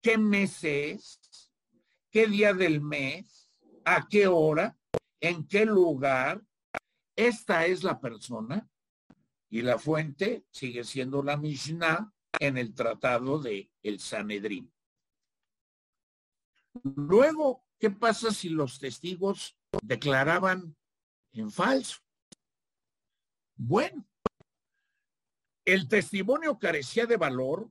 ¿Qué 0.00 0.16
mes 0.16 0.64
es? 0.64 1.20
¿Qué 2.10 2.26
día 2.26 2.54
del 2.54 2.80
mes? 2.80 3.50
¿A 3.84 4.08
qué 4.08 4.26
hora? 4.26 4.74
¿En 5.20 5.46
qué 5.46 5.66
lugar? 5.66 6.42
esta 7.14 7.66
es 7.66 7.84
la 7.84 8.00
persona 8.00 8.66
y 9.50 9.60
la 9.60 9.78
fuente 9.78 10.46
sigue 10.50 10.82
siendo 10.84 11.22
la 11.22 11.36
Mishnah 11.36 12.10
en 12.38 12.56
el 12.56 12.74
tratado 12.74 13.38
de 13.38 13.70
el 13.82 14.00
Sanedrín. 14.00 14.72
Luego, 16.82 17.66
¿qué 17.78 17.90
pasa 17.90 18.30
si 18.30 18.48
los 18.48 18.78
testigos 18.78 19.58
declaraban 19.82 20.74
en 21.32 21.50
falso? 21.50 22.00
Bueno, 23.62 24.08
el 25.66 25.86
testimonio 25.86 26.58
carecía 26.58 27.04
de 27.04 27.18
valor 27.18 27.70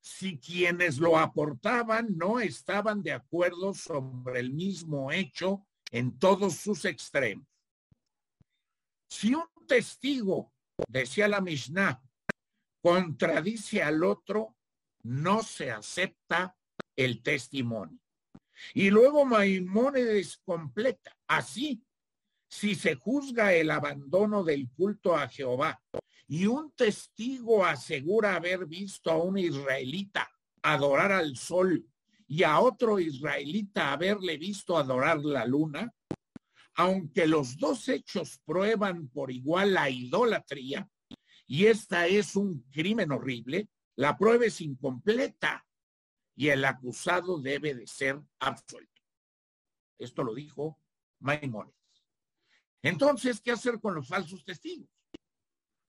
si 0.00 0.36
quienes 0.40 0.98
lo 0.98 1.16
aportaban 1.16 2.16
no 2.16 2.40
estaban 2.40 3.04
de 3.04 3.12
acuerdo 3.12 3.72
sobre 3.72 4.40
el 4.40 4.52
mismo 4.52 5.12
hecho 5.12 5.64
en 5.92 6.18
todos 6.18 6.56
sus 6.56 6.84
extremos. 6.84 7.46
Si 9.08 9.32
un 9.32 9.46
testigo, 9.68 10.52
decía 10.88 11.28
la 11.28 11.40
Mishnah, 11.40 12.02
contradice 12.82 13.84
al 13.84 14.02
otro, 14.02 14.56
no 15.04 15.44
se 15.44 15.70
acepta 15.70 16.58
el 16.96 17.22
testimonio. 17.22 18.00
Y 18.74 18.90
luego 18.90 19.24
Maimónides 19.24 20.38
completa, 20.38 21.16
así, 21.28 21.85
si 22.56 22.74
se 22.74 22.94
juzga 22.94 23.52
el 23.52 23.70
abandono 23.70 24.42
del 24.42 24.70
culto 24.70 25.14
a 25.14 25.28
Jehová 25.28 25.78
y 26.26 26.46
un 26.46 26.72
testigo 26.72 27.66
asegura 27.66 28.34
haber 28.34 28.64
visto 28.64 29.10
a 29.10 29.22
un 29.22 29.36
israelita 29.36 30.30
adorar 30.62 31.12
al 31.12 31.36
sol 31.36 31.84
y 32.26 32.44
a 32.44 32.58
otro 32.60 32.98
israelita 32.98 33.92
haberle 33.92 34.38
visto 34.38 34.78
adorar 34.78 35.22
la 35.22 35.44
luna, 35.44 35.92
aunque 36.76 37.26
los 37.26 37.58
dos 37.58 37.90
hechos 37.90 38.40
prueban 38.46 39.08
por 39.08 39.30
igual 39.30 39.74
la 39.74 39.90
idolatría, 39.90 40.88
y 41.46 41.66
esta 41.66 42.06
es 42.06 42.36
un 42.36 42.62
crimen 42.72 43.12
horrible, 43.12 43.68
la 43.96 44.16
prueba 44.16 44.46
es 44.46 44.62
incompleta 44.62 45.64
y 46.34 46.48
el 46.48 46.64
acusado 46.64 47.38
debe 47.38 47.74
de 47.74 47.86
ser 47.86 48.18
absuelto. 48.40 49.02
Esto 49.98 50.24
lo 50.24 50.34
dijo 50.34 50.80
Maimónides. 51.20 51.75
Entonces, 52.86 53.40
¿qué 53.40 53.50
hacer 53.50 53.80
con 53.80 53.96
los 53.96 54.06
falsos 54.06 54.44
testigos? 54.44 54.88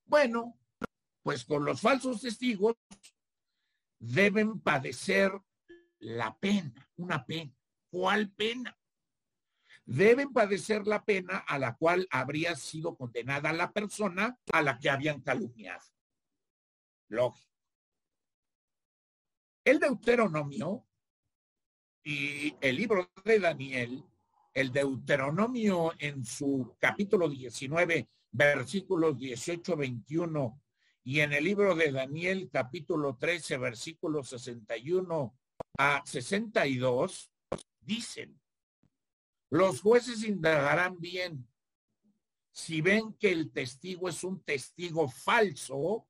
Bueno, 0.05 0.57
pues 1.21 1.45
con 1.45 1.63
los 1.63 1.79
falsos 1.79 2.21
testigos 2.21 2.75
deben 3.99 4.59
padecer 4.59 5.31
la 5.99 6.35
pena, 6.39 6.89
una 6.95 7.23
pena. 7.23 7.53
¿Cuál 7.91 8.31
pena? 8.31 8.75
Deben 9.85 10.33
padecer 10.33 10.87
la 10.87 11.05
pena 11.05 11.37
a 11.37 11.59
la 11.59 11.75
cual 11.75 12.07
habría 12.09 12.55
sido 12.55 12.95
condenada 12.95 13.53
la 13.53 13.71
persona 13.71 14.39
a 14.51 14.63
la 14.63 14.79
que 14.79 14.89
habían 14.89 15.21
calumniado. 15.21 15.85
Lógico. 17.09 17.53
El 19.63 19.79
Deuteronomio 19.79 20.83
y 22.03 22.55
el 22.59 22.75
libro 22.75 23.11
de 23.23 23.39
Daniel, 23.39 24.03
el 24.57 24.71
Deuteronomio 24.71 25.93
en 25.99 26.25
su 26.25 26.75
capítulo 26.79 27.29
19, 27.29 28.09
versículos 28.31 29.15
18, 29.15 29.77
21, 29.77 30.61
y 31.03 31.19
en 31.19 31.33
el 31.33 31.43
libro 31.43 31.75
de 31.75 31.91
Daniel, 31.91 32.49
capítulo 32.51 33.15
13, 33.17 33.55
versículos 33.59 34.29
61 34.29 35.37
a 35.77 36.01
62, 36.03 37.31
dicen, 37.81 38.41
los 39.51 39.79
jueces 39.79 40.23
indagarán 40.23 40.99
bien. 40.99 41.47
Si 42.49 42.81
ven 42.81 43.13
que 43.13 43.31
el 43.31 43.51
testigo 43.51 44.09
es 44.09 44.23
un 44.23 44.41
testigo 44.41 45.07
falso, 45.07 46.07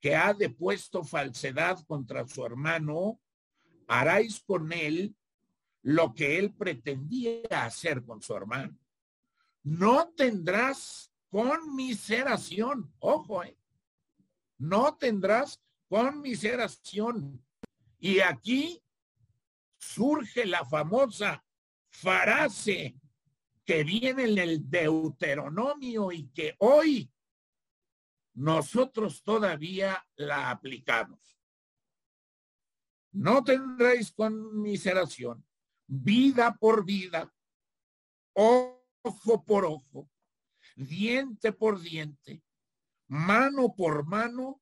que 0.00 0.14
ha 0.14 0.32
depuesto 0.34 1.02
falsedad 1.02 1.84
contra 1.88 2.28
su 2.28 2.46
hermano, 2.46 3.20
haráis 3.88 4.40
con 4.46 4.72
él 4.72 5.16
lo 5.86 6.12
que 6.14 6.36
él 6.36 6.52
pretendía 6.52 7.64
hacer 7.64 8.04
con 8.04 8.20
su 8.20 8.34
hermano. 8.34 8.76
No 9.62 10.08
tendrás 10.16 11.12
conmiseración, 11.30 12.92
ojo, 12.98 13.44
eh, 13.44 13.56
no 14.58 14.96
tendrás 14.96 15.62
conmiseración. 15.88 17.40
Y 18.00 18.18
aquí 18.18 18.82
surge 19.78 20.44
la 20.44 20.64
famosa 20.64 21.44
frase 21.88 22.96
que 23.64 23.84
viene 23.84 24.24
en 24.24 24.38
el 24.38 24.68
Deuteronomio 24.68 26.10
y 26.10 26.26
que 26.30 26.56
hoy 26.58 27.12
nosotros 28.34 29.22
todavía 29.22 30.04
la 30.16 30.50
aplicamos. 30.50 31.38
No 33.12 33.44
tendréis 33.44 34.10
conmiseración, 34.10 35.46
vida 35.86 36.56
por 36.58 36.84
vida, 36.84 37.32
ojo 38.32 39.44
por 39.46 39.64
ojo, 39.64 40.10
diente 40.74 41.52
por 41.52 41.80
diente, 41.80 42.42
mano 43.08 43.74
por 43.74 44.06
mano 44.06 44.60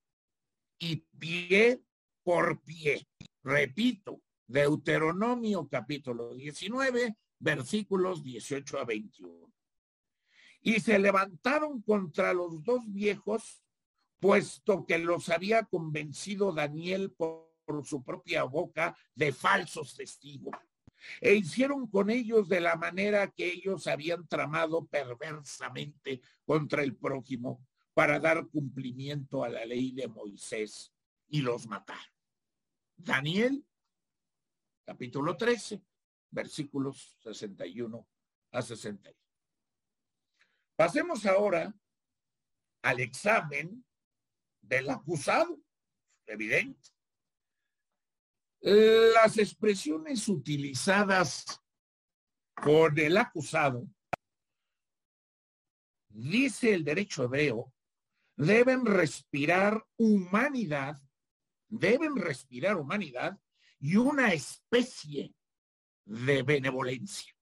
y 0.78 0.96
pie 1.18 1.82
por 2.22 2.60
pie. 2.62 3.06
Repito, 3.42 4.22
Deuteronomio 4.46 5.68
capítulo 5.68 6.34
19, 6.34 7.16
versículos 7.38 8.22
18 8.22 8.78
a 8.78 8.84
21. 8.84 9.52
Y 10.60 10.80
se 10.80 10.98
levantaron 10.98 11.82
contra 11.82 12.32
los 12.32 12.62
dos 12.64 12.80
viejos 12.86 13.64
puesto 14.24 14.86
que 14.86 14.96
los 14.96 15.28
había 15.28 15.64
convencido 15.64 16.50
Daniel 16.50 17.12
por, 17.12 17.52
su 17.84 18.02
propia 18.02 18.44
boca 18.44 18.96
de 19.14 19.32
falsos 19.32 19.94
testigos. 19.94 20.54
E 21.20 21.34
hicieron 21.34 21.86
con 21.86 22.10
ellos 22.10 22.48
de 22.48 22.60
la 22.60 22.76
manera 22.76 23.30
que 23.30 23.46
ellos 23.46 23.86
habían 23.86 24.26
tramado 24.26 24.86
perversamente 24.86 26.20
contra 26.44 26.82
el 26.82 26.96
prójimo 26.96 27.64
para 27.94 28.18
dar 28.18 28.46
cumplimiento 28.48 29.44
a 29.44 29.48
la 29.48 29.64
ley 29.64 29.92
de 29.92 30.08
Moisés 30.08 30.92
y 31.28 31.40
los 31.40 31.66
mataron. 31.66 32.14
Daniel, 32.96 33.64
capítulo 34.84 35.36
13, 35.36 35.82
versículos 36.30 37.16
61 37.22 38.06
a 38.52 38.62
61. 38.62 39.16
Pasemos 40.76 41.24
ahora 41.26 41.72
al 42.82 43.00
examen 43.00 43.84
del 44.60 44.90
acusado, 44.90 45.60
evidente. 46.26 46.93
Las 48.66 49.36
expresiones 49.36 50.26
utilizadas 50.26 51.44
por 52.54 52.98
el 52.98 53.18
acusado, 53.18 53.86
dice 56.08 56.72
el 56.72 56.82
derecho 56.82 57.24
hebreo, 57.24 57.74
deben 58.36 58.86
respirar 58.86 59.84
humanidad, 59.98 60.98
deben 61.68 62.16
respirar 62.16 62.76
humanidad 62.76 63.38
y 63.80 63.96
una 63.96 64.32
especie 64.32 65.34
de 66.06 66.42
benevolencia. 66.42 67.34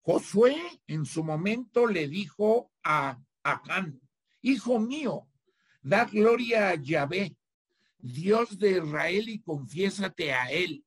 Josué 0.00 0.56
en 0.86 1.04
su 1.04 1.22
momento 1.22 1.86
le 1.86 2.08
dijo 2.08 2.72
a 2.82 3.20
Acán, 3.42 4.00
hijo 4.40 4.78
mío, 4.78 5.26
Da 5.82 6.04
gloria 6.04 6.68
a 6.68 6.74
Yahvé, 6.74 7.36
Dios 8.02 8.58
de 8.58 8.78
Israel, 8.78 9.28
y 9.28 9.40
confiésate 9.40 10.32
a 10.32 10.50
él. 10.50 10.84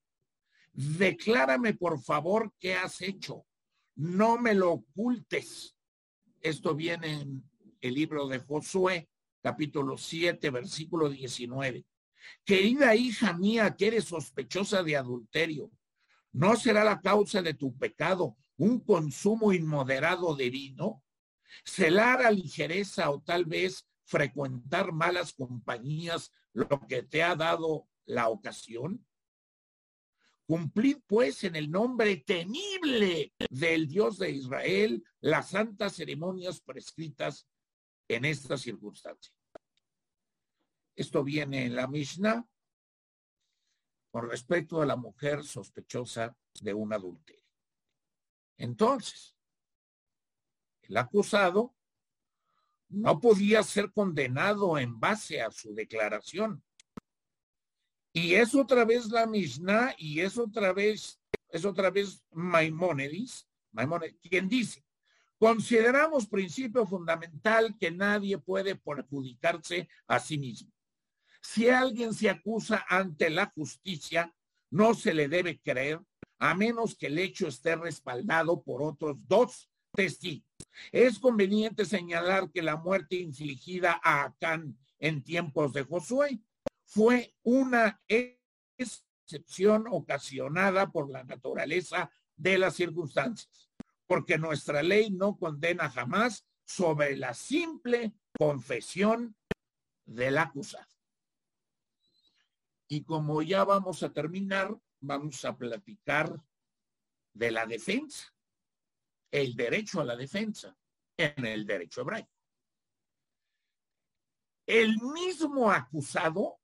Declárame, 0.73 1.73
por 1.73 2.01
favor, 2.01 2.51
qué 2.59 2.75
has 2.75 3.01
hecho. 3.01 3.45
No 3.95 4.37
me 4.37 4.53
lo 4.53 4.71
ocultes. 4.71 5.75
Esto 6.41 6.75
viene 6.75 7.21
en 7.21 7.43
el 7.81 7.93
libro 7.93 8.27
de 8.27 8.39
Josué, 8.39 9.09
capítulo 9.41 9.97
7, 9.97 10.49
versículo 10.49 11.09
19. 11.09 11.85
Querida 12.43 12.95
hija 12.95 13.33
mía, 13.33 13.75
que 13.75 13.87
eres 13.87 14.05
sospechosa 14.05 14.83
de 14.83 14.97
adulterio, 14.97 15.71
¿no 16.31 16.55
será 16.55 16.83
la 16.83 17.01
causa 17.01 17.41
de 17.41 17.53
tu 17.53 17.77
pecado 17.77 18.35
un 18.57 18.79
consumo 18.79 19.53
inmoderado 19.53 20.35
de 20.35 20.49
vino? 20.49 21.03
Celar 21.63 22.25
a 22.25 22.31
ligereza 22.31 23.11
o 23.11 23.21
tal 23.21 23.45
vez 23.45 23.85
frecuentar 24.13 24.91
malas 24.91 25.33
compañías 25.33 26.31
lo 26.53 26.67
que 26.87 27.01
te 27.01 27.23
ha 27.23 27.35
dado 27.35 27.87
la 28.05 28.29
ocasión? 28.29 29.03
Cumplid 30.45 30.97
pues 31.07 31.43
en 31.45 31.55
el 31.55 31.71
nombre 31.71 32.17
temible 32.17 33.33
del 33.49 33.87
Dios 33.87 34.19
de 34.19 34.29
Israel 34.29 35.03
las 35.19 35.49
santas 35.49 35.95
ceremonias 35.95 36.61
prescritas 36.61 37.47
en 38.07 38.25
esta 38.25 38.55
circunstancia. 38.55 39.33
Esto 40.95 41.23
viene 41.23 41.65
en 41.65 41.75
la 41.75 41.87
Mishnah 41.87 42.47
con 44.11 44.29
respecto 44.29 44.79
a 44.79 44.85
la 44.85 44.95
mujer 44.95 45.43
sospechosa 45.43 46.37
de 46.61 46.71
un 46.71 46.93
adulterio. 46.93 47.49
Entonces, 48.57 49.35
el 50.83 50.97
acusado 50.97 51.73
no 52.93 53.19
podía 53.19 53.63
ser 53.63 53.91
condenado 53.91 54.77
en 54.77 54.99
base 54.99 55.41
a 55.41 55.51
su 55.51 55.73
declaración. 55.73 56.63
Y 58.13 58.35
es 58.35 58.53
otra 58.53 58.85
vez 58.85 59.07
la 59.07 59.25
Mishnah 59.25 59.95
y 59.97 60.19
es 60.19 60.37
otra 60.37 60.71
vez, 60.71 61.19
es 61.49 61.65
otra 61.65 61.89
vez 61.89 62.23
Maimónides, 62.31 63.47
Maimónides 63.71 64.15
quien 64.21 64.47
dice, 64.47 64.85
consideramos 65.39 66.27
principio 66.27 66.85
fundamental 66.85 67.75
que 67.79 67.89
nadie 67.89 68.37
puede 68.37 68.75
perjudicarse 68.75 69.89
a 70.07 70.19
sí 70.19 70.37
mismo. 70.37 70.71
Si 71.41 71.69
alguien 71.69 72.13
se 72.13 72.29
acusa 72.29 72.85
ante 72.87 73.31
la 73.31 73.51
justicia, 73.55 74.33
no 74.69 74.93
se 74.93 75.13
le 75.13 75.27
debe 75.27 75.59
creer 75.59 75.99
a 76.37 76.53
menos 76.53 76.95
que 76.95 77.07
el 77.07 77.17
hecho 77.17 77.47
esté 77.47 77.75
respaldado 77.75 78.61
por 78.61 78.83
otros 78.83 79.17
dos 79.27 79.69
testigos. 79.91 80.52
Es 80.91 81.19
conveniente 81.19 81.85
señalar 81.85 82.51
que 82.51 82.61
la 82.61 82.77
muerte 82.77 83.15
infligida 83.15 83.99
a 84.03 84.23
Acán 84.23 84.77
en 84.99 85.23
tiempos 85.23 85.73
de 85.73 85.83
Josué 85.83 86.39
fue 86.85 87.35
una 87.43 88.01
excepción 88.07 89.85
ocasionada 89.89 90.91
por 90.91 91.09
la 91.09 91.23
naturaleza 91.23 92.11
de 92.35 92.57
las 92.57 92.75
circunstancias, 92.75 93.69
porque 94.07 94.37
nuestra 94.37 94.83
ley 94.83 95.11
no 95.11 95.37
condena 95.37 95.89
jamás 95.89 96.45
sobre 96.65 97.17
la 97.17 97.33
simple 97.33 98.13
confesión 98.37 99.35
del 100.05 100.37
acusado. 100.37 100.87
Y 102.87 103.03
como 103.03 103.41
ya 103.41 103.63
vamos 103.63 104.03
a 104.03 104.11
terminar, 104.11 104.77
vamos 104.99 105.43
a 105.45 105.57
platicar 105.57 106.41
de 107.33 107.51
la 107.51 107.65
defensa 107.65 108.32
el 109.33 109.55
derecho 109.55 109.99
a 109.99 110.05
la 110.05 110.15
defensa 110.15 110.77
en 111.17 111.45
el 111.45 111.65
derecho 111.65 112.01
hebraico. 112.01 112.29
El 114.67 114.95
mismo 115.01 115.71
acusado 115.71 116.59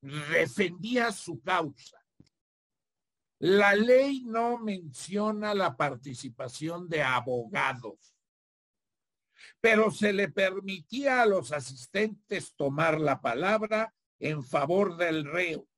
defendía 0.00 1.10
su 1.10 1.42
causa. 1.42 2.00
La 3.40 3.74
ley 3.74 4.22
no 4.24 4.56
menciona 4.58 5.52
la 5.52 5.76
participación 5.76 6.88
de 6.88 7.02
abogados, 7.02 8.16
pero 9.60 9.90
se 9.90 10.12
le 10.12 10.28
permitía 10.28 11.22
a 11.22 11.26
los 11.26 11.50
asistentes 11.50 12.54
tomar 12.54 13.00
la 13.00 13.20
palabra 13.20 13.92
en 14.20 14.44
favor 14.44 14.96
del 14.96 15.24
reo. 15.24 15.68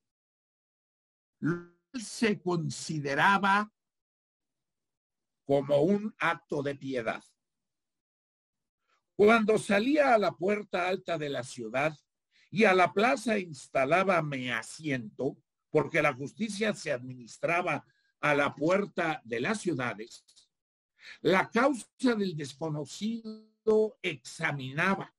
Se 1.94 2.38
consideraba 2.38 3.72
como 5.48 5.80
un 5.80 6.14
acto 6.18 6.62
de 6.62 6.74
piedad. 6.74 7.24
Cuando 9.16 9.56
salía 9.56 10.12
a 10.12 10.18
la 10.18 10.32
puerta 10.32 10.86
alta 10.86 11.16
de 11.16 11.30
la 11.30 11.42
ciudad 11.42 11.96
y 12.50 12.64
a 12.64 12.74
la 12.74 12.92
plaza 12.92 13.38
instalaba 13.38 14.20
mi 14.20 14.50
asiento, 14.50 15.38
porque 15.70 16.02
la 16.02 16.12
justicia 16.12 16.74
se 16.74 16.92
administraba 16.92 17.86
a 18.20 18.34
la 18.34 18.54
puerta 18.54 19.22
de 19.24 19.40
las 19.40 19.62
ciudades, 19.62 20.22
la 21.22 21.48
causa 21.48 21.86
del 22.14 22.36
desconocido 22.36 23.98
examinaba. 24.02 25.14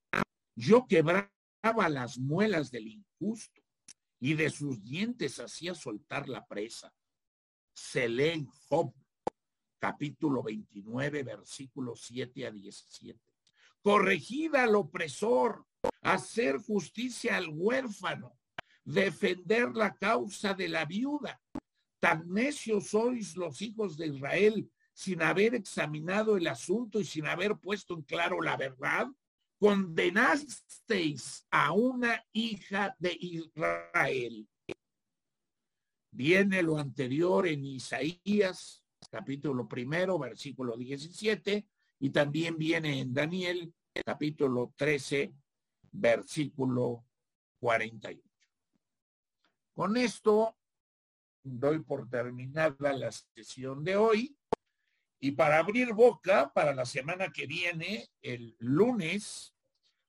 Yo 0.54 0.86
quebraba 0.86 1.88
las 1.88 2.18
muelas 2.18 2.70
del 2.70 2.86
injusto 2.86 3.60
y 4.20 4.34
de 4.34 4.48
sus 4.50 4.80
dientes 4.80 5.40
hacía 5.40 5.74
soltar 5.74 6.28
la 6.28 6.46
presa. 6.46 6.94
Se 7.72 8.08
lee 8.08 8.46
Job 8.68 8.94
capítulo 9.80 10.42
29, 10.42 11.22
versículos 11.24 12.02
7 12.04 12.46
a 12.46 12.50
17. 12.52 13.18
Corregida 13.82 14.64
al 14.64 14.76
opresor, 14.76 15.64
hacer 16.02 16.58
justicia 16.58 17.36
al 17.38 17.48
huérfano, 17.48 18.38
defender 18.84 19.74
la 19.74 19.94
causa 19.94 20.54
de 20.54 20.68
la 20.68 20.84
viuda. 20.84 21.40
Tan 21.98 22.30
necios 22.30 22.88
sois 22.88 23.36
los 23.36 23.60
hijos 23.62 23.96
de 23.96 24.08
Israel 24.08 24.70
sin 24.92 25.22
haber 25.22 25.54
examinado 25.54 26.36
el 26.36 26.46
asunto 26.46 27.00
y 27.00 27.04
sin 27.04 27.26
haber 27.26 27.56
puesto 27.56 27.94
en 27.94 28.02
claro 28.02 28.42
la 28.42 28.56
verdad. 28.56 29.08
Condenasteis 29.58 31.46
a 31.50 31.72
una 31.72 32.22
hija 32.32 32.94
de 32.98 33.16
Israel. 33.18 34.46
Viene 36.10 36.62
lo 36.62 36.76
anterior 36.76 37.46
en 37.46 37.64
Isaías 37.64 38.79
capítulo 39.08 39.66
primero, 39.66 40.18
versículo 40.18 40.76
17, 40.76 41.66
y 42.00 42.10
también 42.10 42.58
viene 42.58 43.00
en 43.00 43.14
Daniel, 43.14 43.72
capítulo 44.04 44.72
13, 44.76 45.32
versículo 45.92 47.04
48. 47.60 48.22
Con 49.72 49.96
esto 49.96 50.56
doy 51.42 51.80
por 51.80 52.08
terminada 52.08 52.92
la 52.92 53.10
sesión 53.10 53.82
de 53.82 53.96
hoy 53.96 54.36
y 55.20 55.32
para 55.32 55.58
abrir 55.58 55.92
boca 55.92 56.52
para 56.52 56.74
la 56.74 56.84
semana 56.84 57.30
que 57.32 57.46
viene, 57.46 58.10
el 58.22 58.56
lunes, 58.58 59.54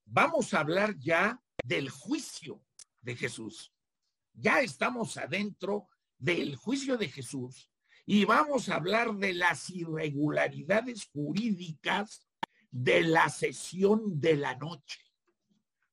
vamos 0.05 0.53
a 0.53 0.59
hablar 0.59 0.97
ya 0.97 1.41
del 1.63 1.89
juicio 1.89 2.63
de 3.01 3.15
Jesús. 3.15 3.73
Ya 4.33 4.61
estamos 4.61 5.17
adentro 5.17 5.87
del 6.17 6.55
juicio 6.55 6.97
de 6.97 7.09
Jesús 7.09 7.70
y 8.13 8.25
vamos 8.25 8.67
a 8.67 8.75
hablar 8.75 9.15
de 9.15 9.33
las 9.33 9.69
irregularidades 9.69 11.09
jurídicas 11.13 12.27
de 12.69 13.03
la 13.03 13.29
sesión 13.29 14.19
de 14.19 14.35
la 14.35 14.53
noche. 14.57 14.99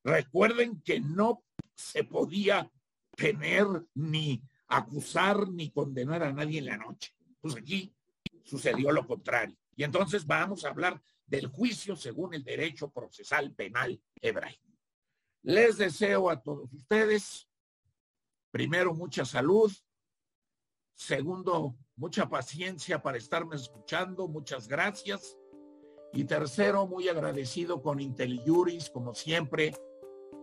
Recuerden 0.03 0.81
que 0.81 0.99
no 0.99 1.45
se 1.75 2.03
podía 2.03 2.69
tener 3.15 3.65
ni 3.93 4.43
acusar 4.67 5.47
ni 5.47 5.71
condenar 5.71 6.21
a 6.23 6.33
nadie 6.33 6.59
en 6.59 6.65
la 6.65 6.75
noche. 6.75 7.15
Pues 7.39 7.55
aquí 7.55 7.95
sucedió 8.43 8.91
lo 8.91 9.07
contrario. 9.07 9.55
Y 9.77 9.85
entonces 9.85 10.27
vamos 10.27 10.65
a 10.65 10.71
hablar 10.71 11.01
del 11.25 11.47
juicio 11.47 11.95
según 11.95 12.33
el 12.33 12.43
derecho 12.43 12.91
procesal 12.91 13.53
penal 13.55 13.97
hebraico. 14.19 14.67
Les 15.43 15.77
deseo 15.77 16.29
a 16.29 16.41
todos 16.41 16.73
ustedes, 16.73 17.47
primero, 18.51 18.93
mucha 18.93 19.23
salud, 19.23 19.71
segundo, 20.95 21.77
mucha 21.99 22.29
paciencia 22.29 23.01
para 23.01 23.17
estarme 23.17 23.57
escuchando, 23.57 24.27
muchas 24.27 24.67
gracias. 24.67 25.37
Y 26.13 26.23
tercero, 26.23 26.87
muy 26.87 27.09
agradecido 27.09 27.81
con 27.81 27.99
IntelliJuris, 27.99 28.89
como 28.89 29.13
siempre, 29.13 29.75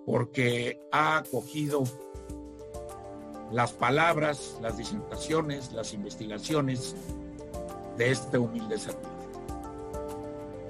porque 0.04 0.78
ha 0.92 1.16
acogido 1.16 1.82
las 3.50 3.72
palabras, 3.72 4.58
las 4.60 4.76
disertaciones, 4.76 5.72
las 5.72 5.94
investigaciones 5.94 6.94
de 7.96 8.10
este 8.10 8.38
humilde 8.38 8.78
servidor. 8.78 9.16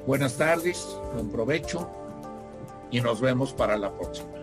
Buenas 0.07 0.37
tardes, 0.37 0.87
buen 1.14 1.28
provecho 1.30 1.91
y 2.93 3.01
nos 3.01 3.20
vemos 3.20 3.53
para 3.53 3.76
la 3.76 3.93
próxima. 3.93 4.36